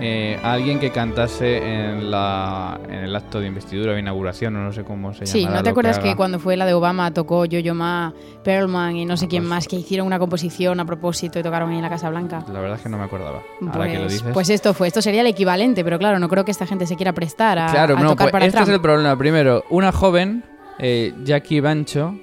[0.00, 4.60] eh, a alguien que cantase en, la, en el acto de investidura o inauguración, o
[4.64, 5.32] no sé cómo se llama.
[5.32, 8.12] Sí, ¿no te acuerdas que, cuando fue la de Obama tocó Yo-Yo Ma,
[8.44, 11.76] Perlman y no sé quién más, que hicieron una composición a propósito y tocaron ahí
[11.76, 12.44] en la Casa Blanca?
[12.52, 13.42] La verdad es que no me acordaba.
[13.72, 14.30] Ahora que lo Pues, dices.
[14.32, 16.96] pues esto fue, esto sería el equivalente, pero claro, no creo que esta gente se
[16.96, 18.68] quiera prestar a, claro, a no, tocar pues para este Trump.
[18.68, 19.16] es el problema.
[19.18, 20.44] Primero, una joven,
[20.78, 22.14] eh, Jackie Bancho,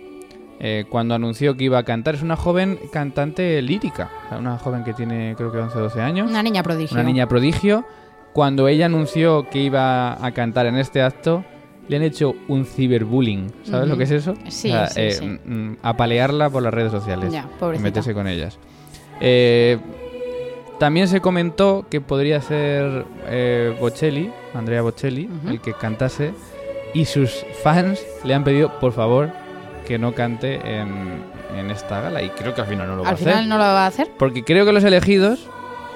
[0.60, 4.10] eh, cuando anunció que iba a cantar, es una joven cantante lírica.
[4.38, 6.30] Una joven que tiene, creo que 11 o 12 años.
[6.30, 6.96] Una niña prodigio.
[6.96, 7.86] Una niña prodigio.
[8.34, 11.44] Cuando ella anunció que iba a cantar en este acto,
[11.88, 13.52] le han hecho un ciberbullying.
[13.64, 14.34] ¿Sabes lo que es eso?
[14.50, 15.26] Sí, O sea, sí, eh, sí.
[15.26, 17.32] mm, mm, apalearla por las redes sociales.
[17.32, 18.58] Ya, y meterse con ellas.
[19.22, 19.78] Eh,
[20.80, 26.34] También se comentó que podría ser eh, Bocelli, Andrea Bocelli, el que cantase.
[26.94, 29.30] Y sus fans le han pedido, por favor,
[29.86, 31.22] que no cante en,
[31.58, 32.22] en esta gala.
[32.22, 33.28] Y creo que al final no lo va Al a hacer.
[33.28, 34.10] final no lo va a hacer.
[34.18, 35.48] Porque creo que los elegidos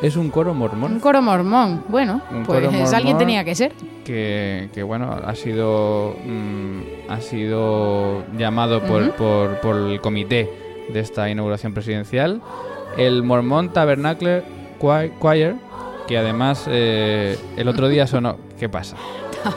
[0.02, 0.94] es un coro mormón.
[0.94, 1.84] Un coro mormón.
[1.90, 2.94] Bueno, Un pues mormón.
[2.96, 3.74] alguien tenía que ser.
[4.06, 10.50] que, que, bueno, ha sido mm, ha sido llamado por, por, por el comité
[10.92, 12.42] de esta inauguración presidencial.
[12.98, 14.44] El Mormon Tabernacle
[14.80, 15.56] Choir- Choir,
[16.08, 18.38] que además eh, el otro día sonó...
[18.60, 18.96] ¿Qué pasa?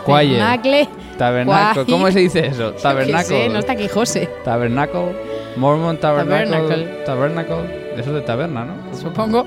[0.05, 0.39] Choir.
[0.39, 0.89] Tabernacle.
[1.19, 1.85] Tabernacle.
[1.87, 2.73] ¿Cómo se dice eso?
[2.73, 3.25] Tabernacle.
[3.25, 5.13] sé, no está aquí José, Tabernacle.
[5.57, 7.03] Mormon Tabernacle.
[7.05, 7.83] Tabernacle.
[7.97, 8.75] Eso de taberna, ¿no?
[8.97, 9.47] supongo.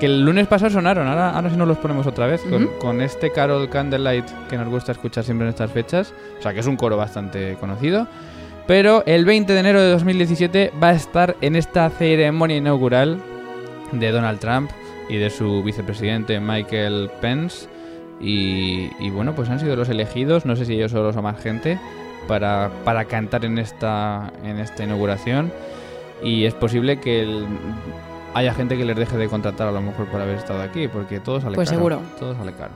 [0.00, 3.00] Que el lunes pasado sonaron, ahora, ahora sí nos los ponemos otra vez, con, con
[3.00, 6.66] este Carol Candlelight que nos gusta escuchar siempre en estas fechas, o sea que es
[6.68, 8.06] un coro bastante conocido,
[8.68, 13.18] pero el 20 de enero de 2017 va a estar en esta ceremonia inaugural
[13.90, 14.70] de Donald Trump
[15.08, 17.66] y de su vicepresidente Michael Pence,
[18.20, 21.40] y, y bueno, pues han sido los elegidos, no sé si ellos solos o más
[21.40, 21.78] gente,
[22.26, 25.52] para, para cantar en esta, en esta inauguración,
[26.22, 27.46] y es posible que el-
[28.34, 31.20] haya gente que les deje de contratar a lo mejor por haber estado aquí, porque
[31.20, 31.78] todo sale Pues caro.
[31.78, 32.00] seguro.
[32.18, 32.72] Todo sale caro.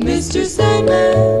[0.00, 0.44] Mr.
[0.46, 1.40] Sandman,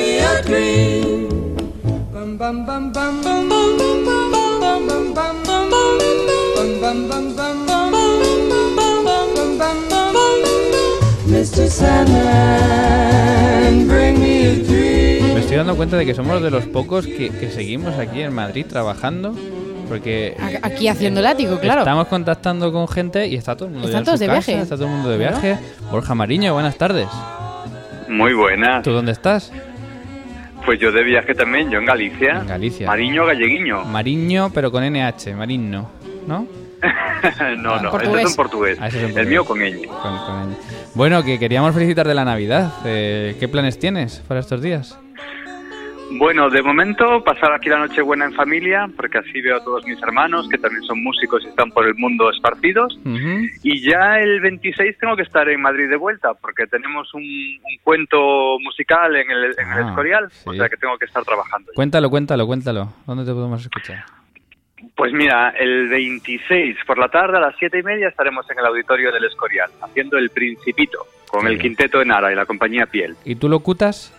[2.51, 3.11] me a
[14.63, 15.33] dream.
[15.33, 18.33] Me estoy dando cuenta de que somos de los pocos que, que seguimos aquí en
[18.33, 19.33] Madrid trabajando,
[19.87, 21.81] porque Aquí haciendo el ático, claro.
[21.81, 24.51] estamos contactando con gente y está todo el mundo Están en todos su de casa,
[24.51, 24.63] viaje.
[24.63, 25.57] Está todo el mundo de viaje.
[25.89, 27.07] Borja Mariño, buenas tardes.
[28.09, 28.83] Muy buenas.
[28.83, 29.53] ¿Tú dónde estás?
[30.65, 32.39] Pues yo de viaje también, yo en Galicia.
[32.41, 32.87] En Galicia.
[32.87, 33.83] Mariño Galleguiño.
[33.85, 35.89] Mariño, pero con NH, Mariño,
[36.27, 36.47] ¿no?
[37.57, 38.13] no, no, Portugués.
[38.15, 38.77] ese es en portugués.
[38.81, 39.85] Ah, es El mío con ñ.
[39.87, 40.55] Con- con ñ.
[40.95, 42.73] Bueno, que queríamos felicitar de la Navidad.
[42.85, 44.97] Eh, ¿Qué planes tienes para estos días?
[46.13, 50.01] Bueno, de momento pasar aquí la Nochebuena en familia, porque así veo a todos mis
[50.03, 52.99] hermanos, que también son músicos y están por el mundo esparcidos.
[53.63, 57.77] Y ya el 26 tengo que estar en Madrid de vuelta, porque tenemos un, un
[57.83, 60.57] cuento musical en el, en el Ah, Escorial, o sí.
[60.57, 61.71] sea que tengo que estar trabajando.
[61.75, 62.93] Cuéntalo, cuéntalo, cuéntalo.
[63.07, 64.03] ¿Dónde te podemos escuchar?
[64.95, 68.65] Pues mira, el 26 por la tarde a las siete y media estaremos en el
[68.65, 73.15] auditorio del Escorial, haciendo El Principito, con el quinteto de Nara y la compañía Piel.
[73.23, 74.13] ¿Y tú lo cutas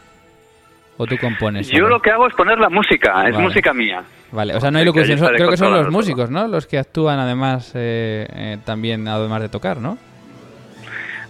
[1.03, 1.69] o tú compones?
[1.69, 3.39] Yo lo que hago es poner la música, es Vale.
[3.45, 4.03] música mía.
[4.31, 5.19] Vale, o sea, no hay locución.
[5.19, 6.49] creo que son los músicos, ¿no?
[6.49, 9.99] Los que actúan además eh, eh, también, además de tocar, ¿no?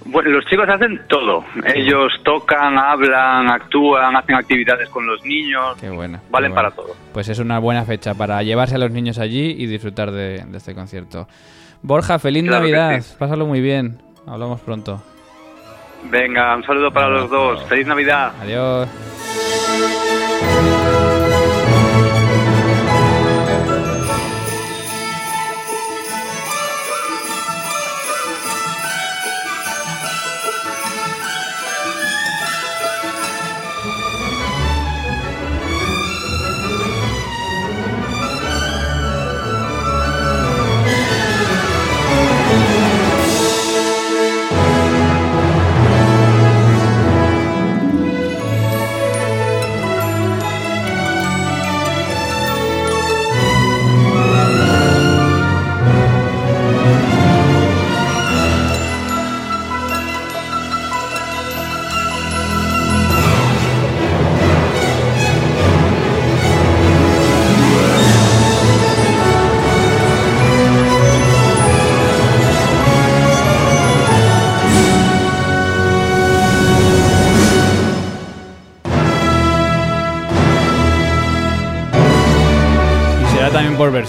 [0.04, 1.44] Bueno, los chicos hacen todo.
[1.74, 5.76] Ellos tocan, hablan, actúan, hacen actividades con los niños.
[5.80, 6.18] Qué buena.
[6.18, 6.70] qué Valen buena.
[6.70, 6.94] para todo.
[7.12, 10.58] Pues es una buena fecha para llevarse a los niños allí y disfrutar de, de
[10.58, 11.28] este concierto.
[11.82, 13.00] Borja, feliz Claro Navidad.
[13.00, 13.14] sí.
[13.16, 13.98] Pásalo muy bien.
[14.26, 15.00] Hablamos pronto.
[16.10, 17.62] Venga, un saludo para los dos.
[17.68, 18.32] Feliz Navidad.
[18.40, 18.88] Adiós.
[19.72, 20.61] Música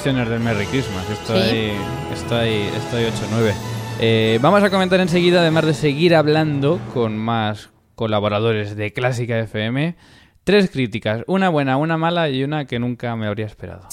[0.03, 1.09] versiones del Merry Christmas.
[1.09, 1.71] Estoy, Sí.
[2.13, 3.53] estoy, estoy 8-9.
[4.01, 9.95] Eh, vamos a comentar enseguida, además de seguir hablando con más colaboradores de Clásica FM.
[10.43, 13.87] Tres críticas, una buena, una mala y una que nunca me habría esperado.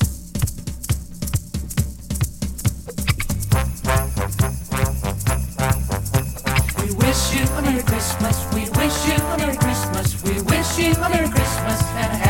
[6.80, 8.36] We wish you a Merry Christmas.
[8.54, 10.22] We wish you a Merry Christmas.
[10.24, 12.29] We wish you a Merry Christmas and a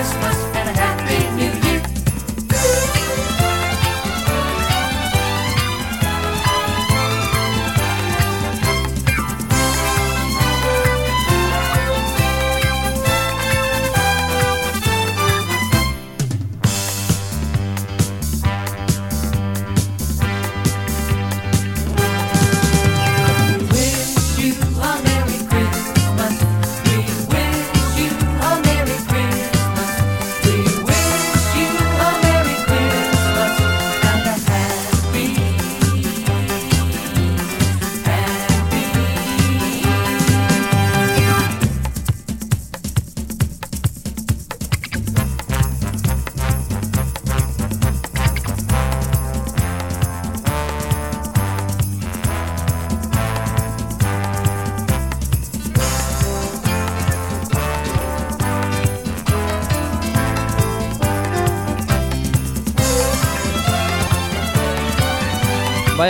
[0.00, 0.79] Christmas and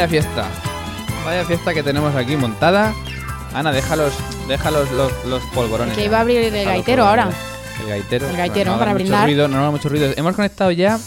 [0.01, 0.47] Vaya fiesta.
[1.27, 2.95] Vaya fiesta que tenemos aquí montada.
[3.53, 4.15] Ana, déjalos,
[4.49, 5.95] déjalos los, los polvorones.
[5.95, 7.29] Que iba a abrir el gaitero ahora.
[7.83, 8.31] El gaitero.
[8.31, 9.27] El gaitero, no para brindar.
[9.27, 10.11] ruido, no haga mucho ruido.
[10.17, 10.99] Hemos conectado ya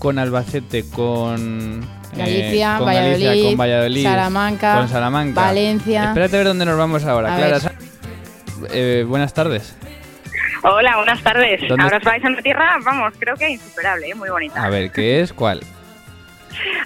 [0.00, 6.04] con Albacete, con eh, Galicia, con Valladolid, Galicia, con Valladolid, Salamanca, con Salamanca, Valencia.
[6.06, 7.32] Espérate a ver dónde nos vamos ahora.
[7.32, 7.58] A Clara,
[8.72, 9.76] eh, buenas tardes.
[10.64, 11.60] Hola, buenas tardes.
[11.68, 14.14] ¿Dónde Ahora es- os vais a una tierra, vamos, creo que insuperable, ¿eh?
[14.16, 14.64] muy bonita.
[14.64, 15.32] A ver, ¿qué es?
[15.32, 15.60] ¿Cuál?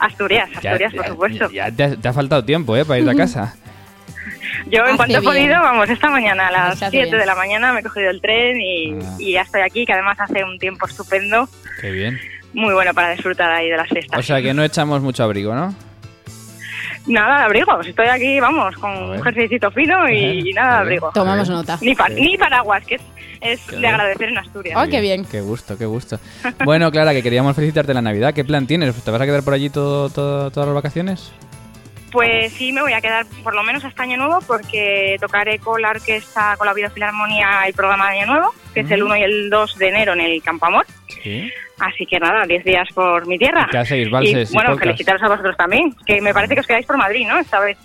[0.01, 1.51] Asturias, Asturias, ya- por supuesto.
[1.51, 2.85] Ya te ha, te ha faltado tiempo, ¿eh?
[2.85, 3.55] Para ir a casa.
[4.67, 7.21] Yo en Hace cuanto he podido, vamos, esta mañana a las Se hace 7 bien.
[7.21, 9.17] de la mañana me he cogido el tren y, Ah.
[9.19, 11.49] y ya estoy aquí, que además hace un tiempo estupendo,
[11.81, 12.19] Qué bien.
[12.53, 14.19] muy bueno para disfrutar ahí de las fiestas.
[14.19, 15.75] O sea que no echamos mucho abrigo, ¿no?
[17.11, 21.11] Nada de abrigos, estoy aquí, vamos, con un jerseycito fino y, nada de abrigo.
[21.13, 21.79] Tomamos nota.
[21.83, 23.01] Ni, pa- ni paraguas, que
[23.41, 23.87] es, de bien.
[23.95, 24.77] agradecer en Asturias.
[24.79, 25.25] Ay, qué bien.
[25.25, 26.19] Qué gusto, qué gusto.
[26.65, 28.33] Bueno, Clara, que queríamos felicitarte la Navidad.
[28.35, 28.95] ¿Qué plan tienes?
[29.03, 31.33] ¿Te vas a quedar por allí todo, todo- todas las vacaciones?
[32.13, 35.81] Pues sí, me voy a quedar por lo menos hasta Año Nuevo porque tocaré con
[35.81, 39.17] la orquesta, con la Vida Filarmonía el programa de Año Nuevo, que es el 1
[39.17, 40.87] y el 2 de enero en el Campo Amor.
[41.23, 41.49] Sí.
[41.81, 43.67] Así que nada, 10 días por mi tierra.
[43.71, 44.11] ¿Qué hacéis?
[44.11, 44.87] ¿Valses y y bueno, polcas?
[44.87, 47.39] felicitaros a vosotros también, que me parece que os quedáis por Madrid, ¿no?
[47.39, 47.79] Esta vez.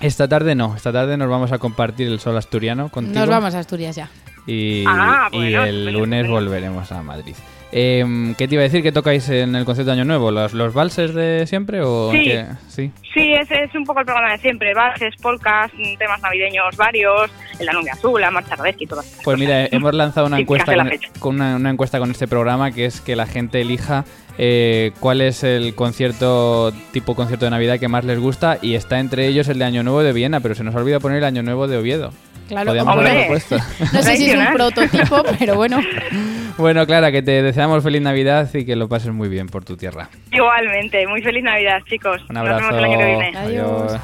[0.00, 0.74] Esta tarde no.
[0.74, 3.18] Esta tarde nos vamos a compartir el sol asturiano contigo.
[3.18, 4.08] Nos vamos a Asturias ya.
[4.46, 7.34] Y, Ah, y el lunes volveremos a Madrid.
[7.72, 8.80] Em, ¿Qué te iba a decir?
[8.82, 10.30] ¿Qué tocáis en el concierto de Año Nuevo?
[10.30, 12.22] ¿Los, los valses de siempre o Sí.
[12.24, 12.46] qué?
[12.68, 12.92] Sí.
[13.12, 17.28] Sí, ese es un poco el programa de siempre, valses, polcas, temas navideños varios,
[17.58, 20.42] la nube azul, la marcha Radesky y todas estas Pues mira, hemos lanzado una Sí,
[20.42, 20.88] encuesta la
[21.18, 24.04] con, una, una encuesta con este programa que es que la gente elija
[24.38, 29.00] eh, cuál es el concierto tipo concierto de Navidad que más les gusta y está
[29.00, 31.24] entre ellos el de Año Nuevo de Viena, pero se nos ha olvidado poner el
[31.24, 32.12] Año Nuevo de Oviedo.
[32.48, 33.28] Claro, Podíamos hombre.
[33.92, 35.80] No sé si es un prototipo, pero bueno.
[36.58, 39.76] bueno, Clara, que te deseamos feliz Navidad y que lo pases muy bien por tu
[39.76, 40.08] tierra.
[40.32, 42.22] Igualmente, muy feliz Navidad, chicos.
[42.28, 42.66] Un Nos abrazo.
[42.66, 43.38] vemos el año que viene.
[43.38, 44.00] Adiós.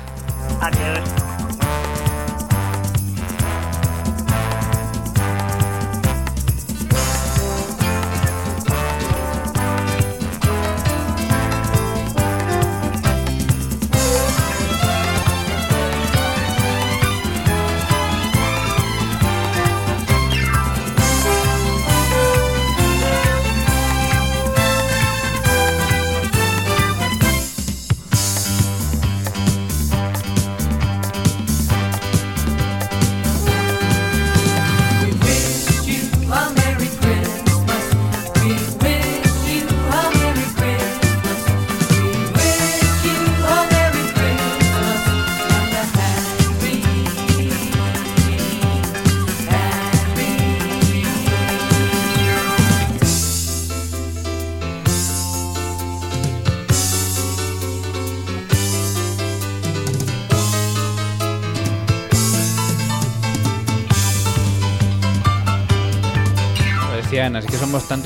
[0.60, 1.41] Adiós.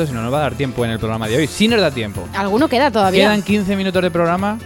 [0.04, 1.46] Y no nos va a dar tiempo en el programa de hoy.
[1.46, 2.26] Sí nos da tiempo.
[2.34, 3.24] Alguno queda todavía.
[3.24, 4.58] Quedan 15 minutos de programa.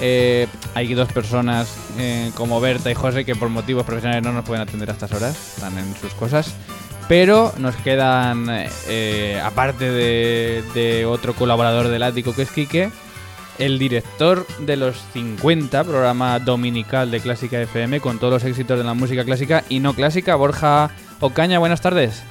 [0.00, 4.44] Eh, hay dos personas eh, como Berta y José que por motivos profesionales no nos
[4.44, 6.54] pueden atender a estas horas, están en sus cosas.
[7.08, 12.90] Pero nos quedan, eh, aparte de, de otro colaborador del ático que es Quique,
[13.58, 18.84] el director de los 50, programa dominical de Clásica FM, con todos los éxitos de
[18.84, 20.34] la música clásica y no clásica.
[20.36, 22.22] Borja Ocaña, buenas tardes.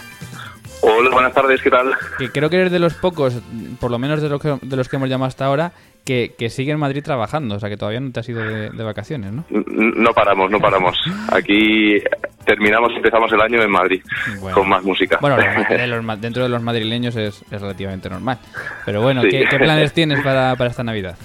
[0.90, 1.92] Hola, buenas tardes, ¿qué tal?
[2.18, 3.42] Que creo que eres de los pocos,
[3.80, 5.74] por lo menos de los que, de los que hemos llamado hasta ahora,
[6.06, 7.56] que, que sigue en Madrid trabajando.
[7.56, 9.44] O sea, que todavía no te has ido de, de vacaciones, ¿no?
[9.50, 10.98] No paramos, no paramos.
[11.30, 12.02] Aquí
[12.46, 14.02] terminamos, empezamos el año en Madrid
[14.40, 14.56] Bueno.
[14.58, 15.18] con más música.
[15.20, 15.36] Bueno,
[15.70, 18.38] de los dentro de los madrileños es, es relativamente normal.
[18.86, 19.30] Pero bueno, Sí.
[19.30, 21.18] ¿qué, qué planes tienes para, para esta Navidad?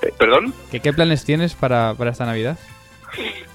[0.00, 0.54] Eh, ¿Perdón?
[0.70, 2.58] ¿Qué, qué planes tienes para, para esta Navidad?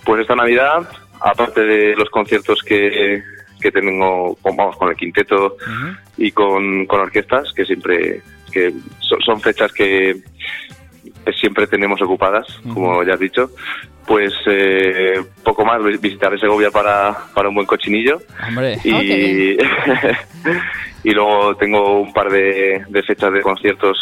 [0.03, 0.87] Pues esta Navidad,
[1.19, 3.23] aparte de los conciertos que,
[3.61, 5.57] que tengo con, vamos, con el quinteto
[6.17, 10.17] y con, con orquestas, que siempre que so- son fechas que
[11.39, 13.51] siempre tenemos ocupadas, como ya has dicho,
[14.05, 18.21] pues eh, poco más, vi- visitaré Segovia para, para un buen cochinillo.
[18.47, 19.57] Hombre, y,
[21.03, 23.97] y luego tengo un par de, de fechas de conciertos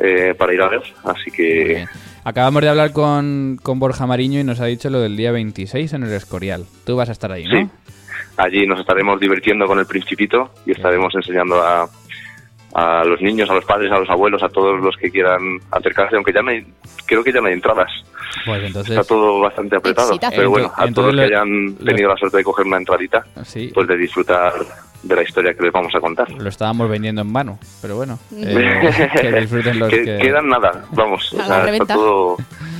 [0.00, 1.84] eh, para ir a ver, así que
[2.22, 5.94] Acabamos de hablar con, con Borja Mariño y nos ha dicho lo del día 26
[5.94, 6.66] en el Escorial.
[6.84, 7.56] Tú vas a estar ahí, ¿no?
[7.62, 7.68] Sí.
[8.42, 11.88] Allí nos estaremos divirtiendo con el principito y estaremos enseñando a,
[12.74, 16.16] a los niños, a los padres, a los abuelos, a todos los que quieran acercarse,
[16.16, 16.64] aunque ya no hay,
[17.06, 17.90] creo que ya no hay entradas.
[18.46, 18.96] Pues entonces...
[18.96, 20.36] Está todo bastante apretado, Exitazo.
[20.36, 23.70] pero bueno, a todos los que hayan tenido la suerte de coger una entradita, Sí.
[23.74, 24.52] pues de disfrutar
[25.02, 26.30] de la historia que les vamos a contar.
[26.30, 28.18] Lo estábamos vendiendo en vano, pero bueno.
[28.36, 30.18] eh, que disfruten los Que- que...
[30.18, 32.36] Quedan nada, vamos, o sea, está todo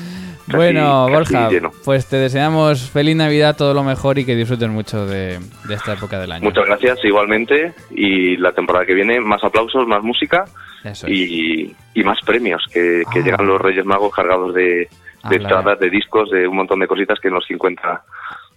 [0.50, 1.70] casi- Bueno, casi Borja, lleno.
[1.84, 5.38] pues te deseamos feliz Navidad, todo lo mejor y que disfruten mucho de,
[5.68, 6.44] de esta época del año.
[6.44, 10.44] Muchas gracias igualmente y la temporada que viene más aplausos, más música
[10.84, 11.04] es.
[11.08, 13.22] y, y más premios, que, que Ah.
[13.22, 14.88] llegan los Reyes Magos cargados de,
[15.28, 18.02] de entradas, de discos, de un montón de cositas que en los 50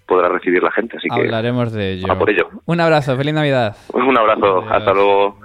[0.05, 0.97] podrá recibir la gente.
[0.97, 2.11] Así que Hablaremos de ello.
[2.11, 2.49] a por ello.
[2.65, 3.75] Un abrazo, feliz Navidad.
[3.93, 5.37] Un abrazo, hasta luego.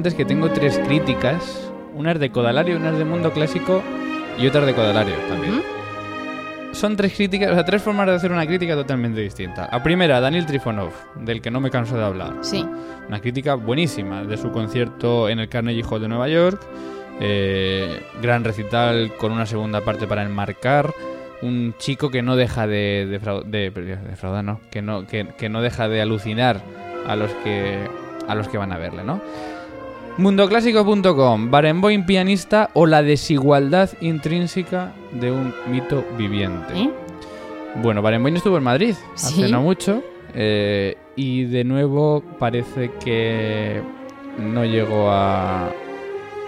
[0.00, 1.70] Antes que tengo tres críticas.
[1.94, 3.82] Una es de Codalario, una es de Mundo Clásico
[4.38, 5.60] y otra es de Codalario también.
[6.72, 9.68] Son tres críticas, o sea, tres formas de hacer una crítica totalmente distinta.
[9.70, 12.36] La primera, Daniel Trifonov, del que no me canso de hablar.
[12.40, 12.64] Sí.
[13.08, 16.62] Una crítica buenísima de su concierto en el Carnegie Hall de Nueva York.
[17.22, 20.94] eh, gran recital con una segunda parte para enmarcar.
[21.42, 23.68] Un chico que no deja de, defrau- de,
[24.08, 24.60] defraudar, ¿no?
[24.70, 26.62] Que no, que, que no deja de alucinar
[27.06, 27.86] a los que,
[28.26, 29.20] a los que van a verle, ¿no?
[30.20, 36.74] Mundoclásico.com, Barenboim pianista o la desigualdad intrínseca de un mito viviente.
[36.76, 36.90] ¿Eh?
[37.76, 40.02] Bueno, Barenboim estuvo en Madrid hace no mucho
[40.34, 43.80] eh, y de nuevo parece que
[44.38, 45.70] no llegó a,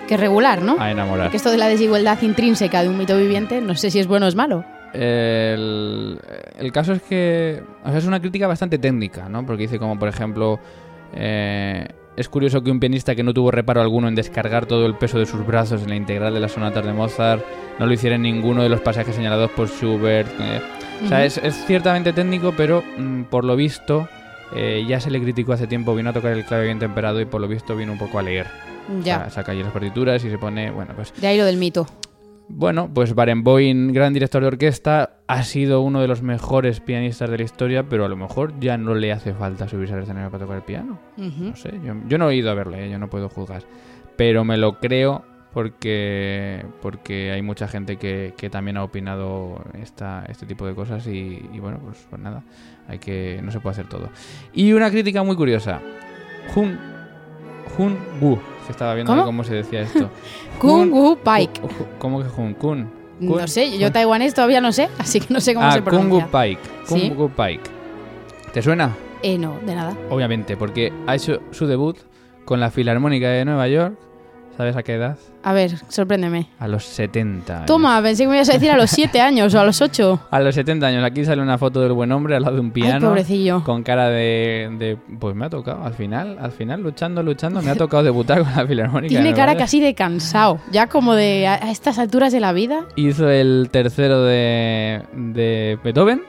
[0.06, 0.76] Que regular, ¿no?
[0.78, 1.30] a enamorar.
[1.30, 4.26] Que esto de la desigualdad intrínseca de un mito viviente, no sé si es bueno
[4.26, 4.66] o es malo.
[4.92, 6.20] El,
[6.58, 9.46] el caso es que o sea, es una crítica bastante técnica, ¿no?
[9.46, 10.60] Porque dice como, por ejemplo,
[11.14, 11.86] eh,
[12.16, 15.18] es curioso que un pianista que no tuvo reparo alguno en descargar todo el peso
[15.18, 17.42] de sus brazos en la integral de las sonatas de Mozart
[17.78, 20.28] no lo hiciera en ninguno de los pasajes señalados por Schubert.
[20.40, 20.60] eh.
[21.04, 24.08] O sea, es, es ciertamente técnico, pero mm, por lo visto
[24.54, 27.24] eh, ya se le criticó hace tiempo, vino a tocar el clave bien temperado y
[27.24, 28.46] por lo visto vino un poco a leer.
[29.02, 29.16] Ya.
[29.16, 31.56] O sea, saca allí las partituras y se pone, bueno, pues De ahí lo del
[31.56, 31.86] mito.
[32.54, 37.38] Bueno, pues Barenboim, gran director de orquesta, ha sido uno de los mejores pianistas de
[37.38, 40.44] la historia, pero a lo mejor ya no le hace falta subirse al escenario para
[40.44, 40.98] tocar el piano.
[41.16, 42.90] No sé, yo, yo no he ido a verle, ¿eh?
[42.90, 43.62] yo no puedo juzgar.
[44.16, 45.24] Pero me lo creo
[45.54, 51.06] porque porque hay mucha gente que, que también ha opinado esta, este tipo de cosas
[51.06, 52.42] y, y bueno, pues, pues nada,
[52.86, 54.10] hay que no se puede hacer todo.
[54.52, 55.80] Y una crítica muy curiosa.
[56.54, 56.78] Hun
[57.78, 59.24] Hun Wu, que estaba viendo ¿Cómo?
[59.24, 60.10] cómo se decía esto.
[60.58, 61.60] Kung Wu Pike.
[61.98, 62.90] ¿Cómo que Hun Kun?
[63.20, 66.10] No sé, yo taiwanés todavía no sé, así que no sé cómo ah, se Kung
[66.10, 66.28] Wu pronuncia.
[66.40, 66.60] Pike.
[66.88, 67.12] Kung ¿Sí?
[67.16, 67.70] Wu Pike.
[68.52, 68.94] ¿Te suena?
[69.22, 69.96] Eh, no, de nada.
[70.10, 71.96] Obviamente, porque ha hecho su debut
[72.44, 73.96] con la Filarmónica de Nueva York.
[74.56, 75.16] ¿Sabes a qué edad?
[75.42, 76.46] A ver, sorpréndeme.
[76.58, 77.66] A los 70 años.
[77.66, 80.28] Toma, pensé que me ibas a decir a los 7 años o a los 8.
[80.30, 81.02] A los 70 años.
[81.04, 83.08] Aquí sale una foto del buen hombre al lado de un piano.
[83.08, 83.64] pobrecillo.
[83.64, 85.82] Con cara de, de- Pues me ha tocado.
[85.84, 89.08] Al final, al final, luchando, luchando, me ha tocado debutar con la Filarmónica.
[89.14, 90.60] Tiene cara casi de cansado.
[90.70, 92.84] Ya como de a a estas alturas de la vida.
[92.96, 96.22] Hizo el tercero de, de Beethoven.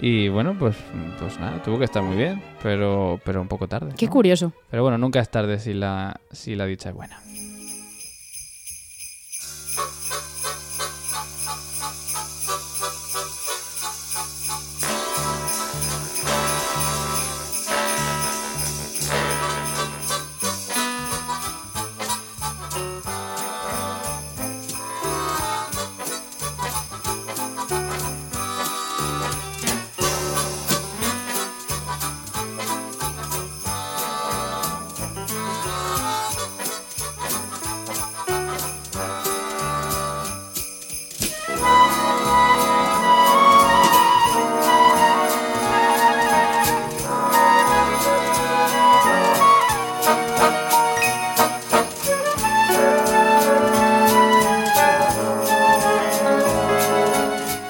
[0.00, 0.76] Y bueno, pues,
[1.18, 3.94] pues nada, tuvo que estar muy bien, pero, pero un poco tarde.
[3.96, 4.12] Qué ¿no?
[4.12, 4.52] curioso.
[4.70, 7.18] Pero bueno, nunca es tarde si la, si la dicha es buena.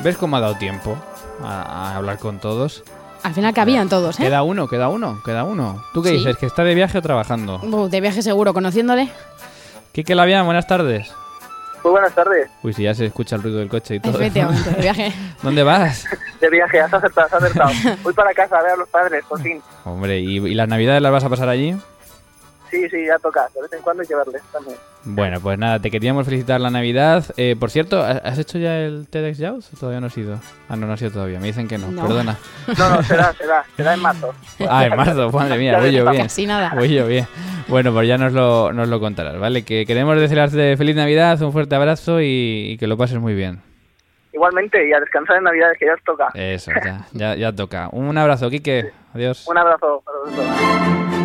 [0.08, 0.96] ¿Ves cómo ha dado tiempo
[1.44, 2.82] a, a hablar con todos?
[3.24, 4.22] Al final cabían todos, ¿eh?
[4.22, 5.84] Queda uno, queda uno, queda uno.
[5.92, 6.16] ¿Tú qué Sí.
[6.16, 6.38] dices?
[6.38, 7.60] ¿Que está de viaje o trabajando?
[7.62, 9.10] Uh, de viaje seguro, conociéndole.
[9.92, 11.12] Quique Labián, buenas tardes.
[11.84, 12.48] Muy buenas tardes.
[12.62, 14.14] Uy, si ya se escucha el ruido del coche y todo.
[14.18, 15.12] Efectivamente, de viaje.
[15.42, 16.06] ¿Dónde vas?
[16.40, 17.70] De viaje, has acertado, has acertado.
[18.02, 19.60] Voy para casa a ver a los padres, por fin.
[19.84, 21.76] Hombre, ¿y, y las navidades las vas a pasar allí?
[22.70, 23.46] Sí, sí, ya toca.
[23.54, 24.78] De vez en cuando hay que verles también.
[25.10, 27.24] Bueno, pues nada, te queríamos felicitar la Navidad.
[27.38, 30.38] Eh, por cierto, ¿has hecho ya el TEDx o todavía no has ido?
[30.68, 31.40] Ah, no, no has ido todavía.
[31.40, 32.02] Me dicen que no, No.
[32.02, 32.36] perdona.
[32.76, 33.64] No, no, será, será.
[33.76, 34.34] Será en marzo.
[34.68, 36.24] Ah, en marzo, madre mía, voy yo bien.
[36.24, 36.72] Casi nada.
[36.74, 37.26] Voy yo bien.
[37.68, 39.64] Bueno, pues ya nos lo, nos lo contarás, ¿vale?
[39.64, 43.60] Que queremos desearte feliz Navidad, un fuerte abrazo y, y que lo pases muy bien.
[44.34, 46.28] Igualmente, y a descansar en Navidades, que ya os toca.
[46.34, 47.88] Eso, ya, ya, ya toca.
[47.92, 48.90] Un abrazo, Quique.
[49.14, 49.46] Adiós.
[49.48, 51.17] Un abrazo para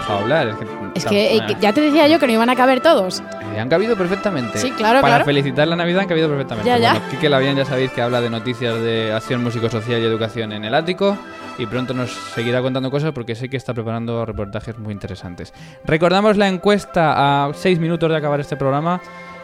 [0.00, 0.48] dejado hablar.
[0.48, 2.80] Es que, Es que eh, que ya te decía yo que no iban a caber
[2.80, 3.22] todos.
[3.54, 4.58] Eh, Han cabido perfectamente.
[4.58, 5.24] Sí, claro, Para claro.
[5.24, 6.68] felicitar la Navidad han cabido perfectamente.
[6.68, 6.92] Ya, ya.
[6.92, 10.64] Bueno, Quique Labián ya sabéis que habla de noticias de acción músico-social y educación en
[10.64, 11.16] el ático
[11.58, 15.52] y pronto nos seguirá contando cosas porque sé que está preparando reportajes muy interesantes.
[15.84, 19.00] Recordamos la encuesta a seis minutos de acabar este programa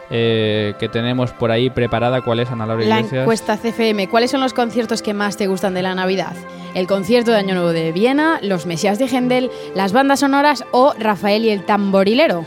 [0.09, 2.21] eh, que tenemos por ahí preparada.
[2.21, 3.21] ¿Cuál es, Ana Laura La Iglesias?
[3.21, 4.07] encuesta CFM.
[4.09, 6.33] ¿Cuáles son los conciertos que más te gustan de la Navidad?
[6.73, 10.93] ¿El concierto de Año Nuevo de Viena, los Mesías de Händel, las bandas sonoras o
[10.99, 12.45] Rafael y el tamborilero?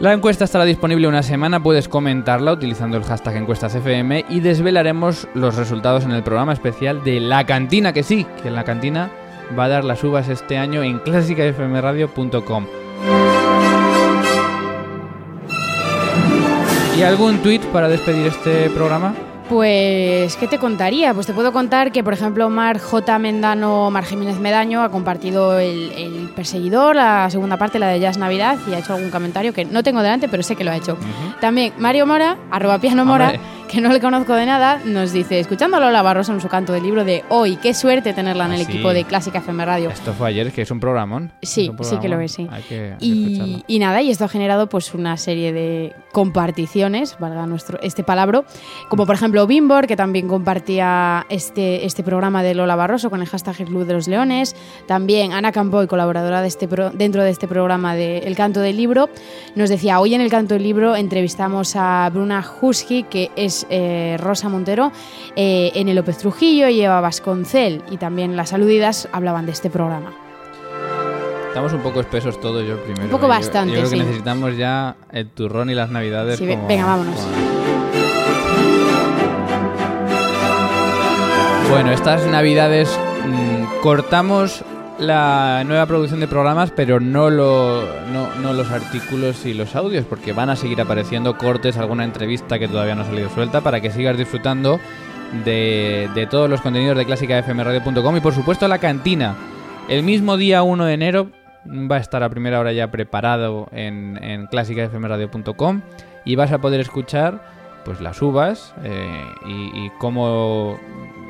[0.00, 5.54] La encuesta estará disponible una semana, puedes comentarla utilizando el hashtag encuestasfm y desvelaremos los
[5.54, 9.10] resultados en el programa especial de La Cantina, que sí, que La Cantina
[9.56, 12.66] va a dar las uvas este año en clásicafmradio.com.
[16.96, 19.14] ¿Y algún tweet para despedir este programa?
[19.48, 21.12] Pues, ¿qué te contaría?
[21.12, 23.18] Pues te puedo contar que, por ejemplo, Mar J.
[23.18, 28.16] Mendano, Mar Jiménez Medaño, ha compartido el, el Perseguidor, la segunda parte, la de Jazz
[28.16, 30.76] Navidad, y ha hecho algún comentario que no tengo delante, pero sé que lo ha
[30.76, 30.96] hecho.
[31.40, 33.40] También Mario Mora, arroba piano Mora, Hombre.
[33.74, 36.72] Que no le conozco de nada, nos dice, escuchando a Lola Barroso en su canto
[36.72, 38.72] del libro de hoy, qué suerte tenerla en el Ah, sí.
[38.72, 39.90] equipo de Clásica FM Radio.
[39.90, 41.32] Esto fue ayer, que es un programón.
[41.42, 42.46] Sí, sí que lo es, sí.
[42.50, 43.58] Hay que, hay que escucharlo.
[43.66, 48.44] Y, nada, y esto ha generado pues una serie de comparticiones, valga nuestro este palabro,
[48.88, 53.28] como por ejemplo Bimbor, que también compartía este, este programa de Lola Barroso con el
[53.28, 54.54] hashtag El Club de los Leones,
[54.86, 58.76] también Ana Campoy, colaboradora de este pro- dentro de este programa de El Canto del
[58.76, 59.08] Libro,
[59.54, 64.16] nos decía, hoy en El Canto del Libro entrevistamos a Bruna Husky, que es eh,
[64.20, 64.92] Rosa Montero,
[65.36, 69.70] eh, en el López Trujillo y Eva Vasconcel, y también las aludidas hablaban de este
[69.70, 70.12] programa.
[71.48, 73.04] Estamos un poco espesos todos, yo primero.
[73.04, 74.02] Un poco Yo- bastante, Yo, creo que sí.
[74.02, 76.38] necesitamos ya el turrón y las navidades.
[76.38, 77.20] Sí, ve- como- venga, vámonos.
[81.70, 84.62] Bueno, estas navidades mm, cortamos
[84.98, 87.82] la nueva producción de programas, pero no, lo,
[88.12, 92.68] no, los artículos y los audios, porque van a seguir apareciendo cortes, alguna entrevista que
[92.68, 94.78] todavía no ha salido suelta, para que sigas disfrutando
[95.44, 99.34] de, todos los contenidos de clásicafmradio.com y por supuesto la cantina.
[99.88, 101.30] El mismo día 1 de enero
[101.66, 105.82] va a estar a primera hora ya preparado en, en clásicafmradio.com
[106.24, 107.52] y vas a poder escuchar
[107.84, 110.78] pues las uvas eh, y cómo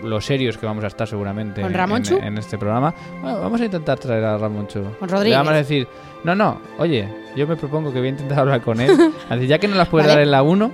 [0.05, 2.17] los serios que vamos a estar seguramente ¿Con en- Ramonchu?
[2.19, 2.95] en, en este programa.
[3.21, 4.83] Bueno, vamos a intentar traer a Ramonchu.
[4.99, 5.87] Con Le vamos a decir,
[6.25, 8.91] no, no, oye, yo me propongo que voy a intentar hablar con él.
[9.31, 10.17] Así, ya que no las puedes Vale.
[10.21, 10.71] dar en la 1,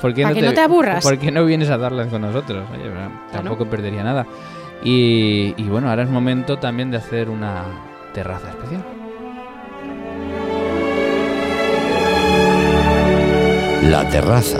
[0.00, 1.04] ¿por qué no que no te aburras.
[1.04, 2.64] ¿Por qué no vienes a darlas con nosotros?
[2.72, 2.90] Oye,
[3.32, 4.26] tampoco perdería nada.
[4.82, 7.64] Y, y bueno, ahora es momento también de hacer una
[8.14, 8.82] terraza especial.
[13.90, 14.58] La terraza.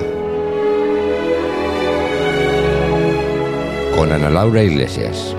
[4.01, 5.37] Con Ana Laura Iglesias.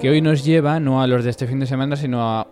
[0.00, 2.46] que hoy nos lleva no a los de este fin de semana, sino a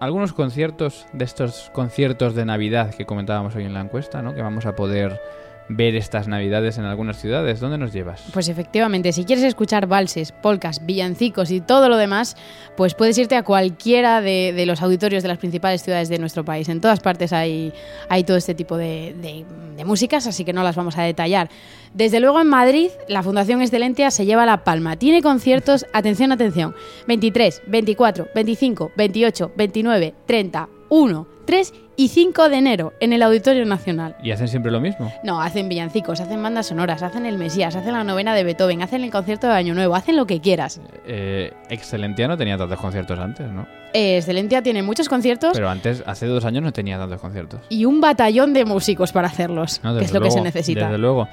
[0.00, 4.34] algunos conciertos de estos conciertos de Navidad que comentábamos hoy en la encuesta, ¿no?
[4.34, 5.20] Que vamos a poder
[5.68, 7.60] ver estas Navidades en algunas ciudades.
[7.60, 8.22] ¿Dónde nos llevas?
[8.32, 12.36] Pues efectivamente, si quieres escuchar valses, polcas, villancicos y todo lo demás,
[12.76, 16.44] pues puedes irte a cualquiera de, de los auditorios de las principales ciudades de nuestro
[16.44, 16.68] país.
[16.68, 17.72] En todas partes hay,
[18.08, 19.44] hay todo este tipo de, de-
[19.76, 21.48] de músicas, así que no las vamos a detallar.
[21.94, 24.96] Desde luego en Madrid, la Fundación Excelentia se lleva la palma.
[24.96, 26.74] Tiene conciertos, atención, atención,
[27.06, 33.64] 23, 24, 25, 28, 29, 30, 1, 3 y 5 de enero en el Auditorio
[33.66, 34.14] Nacional.
[34.22, 35.12] ¿Y hacen siempre lo mismo?
[35.24, 39.02] No, hacen villancicos, hacen bandas sonoras, hacen el Mesías, hacen la novena de Beethoven, hacen
[39.02, 40.80] el concierto de Año Nuevo, hacen lo que quieras.
[41.06, 43.66] Eh, Excelentia no tenía tantos conciertos antes, ¿no?
[43.94, 47.62] Eh, Excelentia tiene muchos conciertos Pero antes, hace dos años no tenía tantos conciertos.
[47.70, 50.84] y un batallón de músicos para hacerlos, No, que es lo que se necesita.
[50.84, 51.26] Desde luego.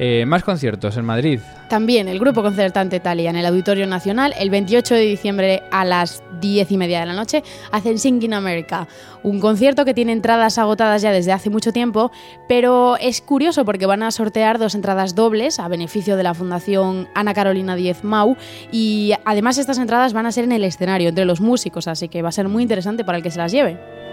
[0.00, 1.40] Eh, más conciertos en Madrid.
[1.68, 6.22] También el grupo concertante Talia en el Auditorio Nacional el 28 de diciembre a las
[6.40, 7.42] 10 y media de la noche
[7.72, 8.86] hacen Singing America,
[9.24, 12.12] un concierto que tiene entradas agotadas ya desde hace mucho tiempo,
[12.48, 17.08] pero es curioso porque van a sortear dos entradas dobles a beneficio de la Fundación
[17.16, 18.36] Ana Carolina Diez Mau
[18.70, 22.22] y además estas entradas van a ser en el escenario entre los músicos, así que
[22.22, 24.07] va a ser muy interesante para el que se las lleve.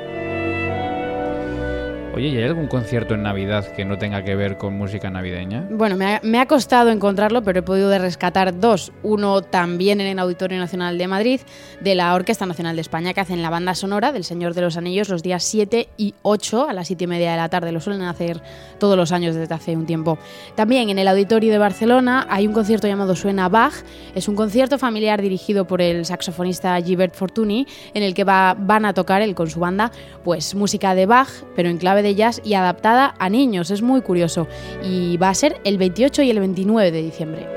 [2.16, 5.68] Oye, ¿y hay algún concierto en Navidad que no tenga que ver con música navideña?
[5.70, 8.94] Bueno, me ha, me ha costado encontrarlo, pero he podido rescatar dos.
[9.04, 11.42] Uno también en el Auditorio Nacional de Madrid,
[11.82, 14.78] de la Orquesta Nacional de España, que hacen la banda sonora del Señor de los
[14.78, 17.74] Anillos los días 7 y 8 a las 7 y media de la tarde.
[17.74, 18.40] Lo suelen hacer
[18.80, 20.18] todos los años desde hace un tiempo.
[20.56, 23.74] También en el Auditorio de Barcelona hay un concierto llamado Suena Bach.
[24.16, 28.86] Es un concierto familiar dirigido por el saxofonista Gilbert Fortuny, en el que va- van
[28.86, 29.92] a tocar él con su banda
[30.24, 33.72] pues música de Bach, pero en clave de jazz y adaptada a niños.
[33.72, 34.48] Es muy curioso.
[34.84, 37.48] Y va a ser el 28 y el 29 de diciembre.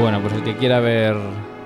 [0.00, 1.16] Bueno, pues el que quiera ver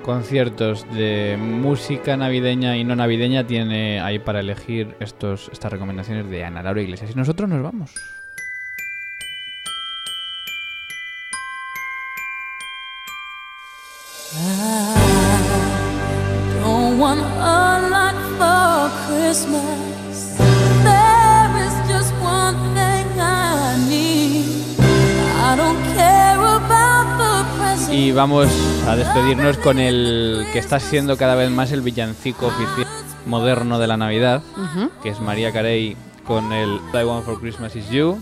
[0.03, 6.45] conciertos de música navideña y no navideña tiene ahí para elegir estos, estas recomendaciones de
[6.45, 7.11] Ana Laura Iglesias.
[7.11, 8.20] Y nosotros nos vamos.
[27.93, 28.47] Y vamos
[28.87, 32.87] a despedirnos con el que está siendo cada vez más el villancico oficial
[33.27, 34.43] moderno de la Navidad,
[35.03, 38.21] que es María Carey con el I Want for Christmas Is You.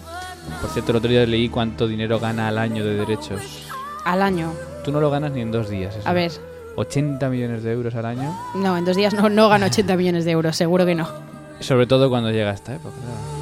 [0.62, 3.68] Por cierto, el otro día leí cuánto dinero gana al año de derechos.
[4.08, 4.54] Al año.
[4.84, 5.94] Tú no lo ganas ni en dos días.
[5.94, 6.08] eso.
[6.08, 6.32] A ver.
[6.76, 8.34] 80 millones de euros al año.
[8.54, 11.06] No, en dos días no, no gano 80 millones de euros, seguro que no.
[11.60, 12.94] Sobre todo cuando llega esta época.
[12.96, 13.37] claro.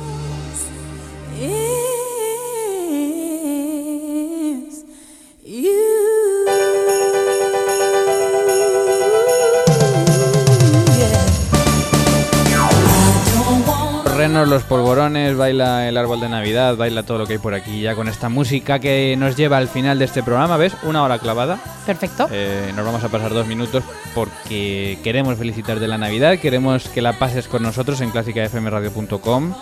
[14.27, 17.81] Renos, los polvorones, baila el árbol de Navidad, baila todo lo que hay por aquí
[17.81, 20.72] ya con esta música que nos lleva al final de este programa, ¿ves?
[20.83, 21.61] Una hora clavada.
[21.87, 22.27] Perfecto.
[22.33, 23.85] Eh, nos vamos a pasar dos minutos
[24.16, 29.55] porque queremos felicitarte la Navidad, queremos que la pases con nosotros en clásicafmradio.com.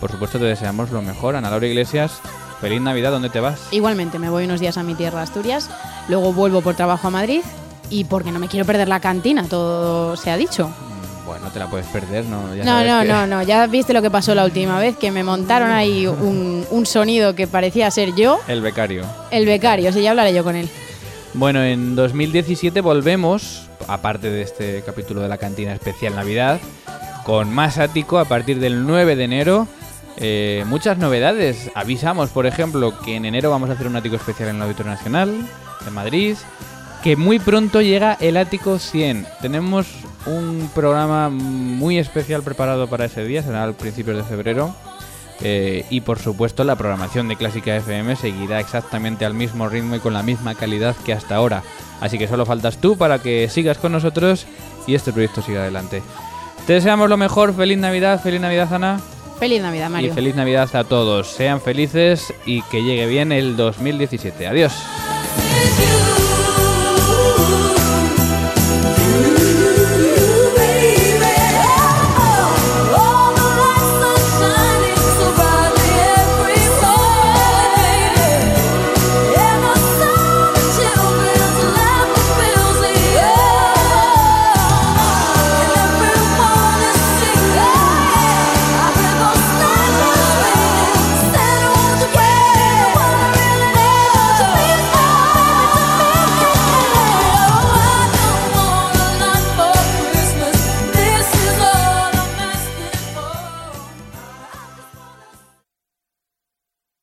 [0.00, 1.34] Por supuesto te deseamos lo mejor.
[1.34, 2.20] Ana Laura Iglesias,
[2.60, 3.60] feliz Navidad, ¿dónde te vas?
[3.72, 5.68] Igualmente, me voy unos días a mi tierra, Asturias,
[6.08, 7.42] luego vuelvo por trabajo a Madrid
[7.90, 10.70] y porque no me quiero perder la cantina, todo se ha dicho.
[11.26, 12.54] Bueno, te la puedes perder, ¿no?
[12.54, 15.10] Ya No, no, que- no, no, ya viste lo que pasó la última vez, que
[15.10, 19.04] me montaron ahí un, un sonido que parecía ser yo, El becario.
[19.30, 20.68] el becario, sí, ya hablaré yo con él.
[21.34, 26.60] Bueno, en 2017 volvemos, aparte de este capítulo de la cantina especial Navidad,
[27.24, 29.68] con más ático a partir del 9 de enero.
[30.18, 31.70] Eh, muchas novedades.
[31.74, 34.92] Avisamos, por ejemplo, que en enero vamos a hacer un ático especial en el Auditorio
[34.92, 35.34] Nacional
[35.84, 36.36] de Madrid.
[37.02, 39.26] Que muy pronto llega el ático 100.
[39.42, 39.86] Tenemos
[40.26, 44.74] un programa muy especial preparado para ese día, será al principios de febrero.
[45.42, 49.98] Eh, y por supuesto la programación de Clásica FM seguirá exactamente al mismo ritmo y
[49.98, 51.62] con la misma calidad que hasta ahora.
[52.00, 54.46] Así que solo faltas tú para que sigas con nosotros
[54.86, 56.02] y este proyecto siga adelante.
[56.66, 59.00] Te deseamos lo mejor, feliz Navidad, feliz Navidad Ana
[59.38, 60.14] Feliz Navidad, y Mario.
[60.14, 61.28] feliz Navidad a todos.
[61.28, 64.46] Sean felices y que llegue bien el 2017.
[64.46, 64.72] Adiós.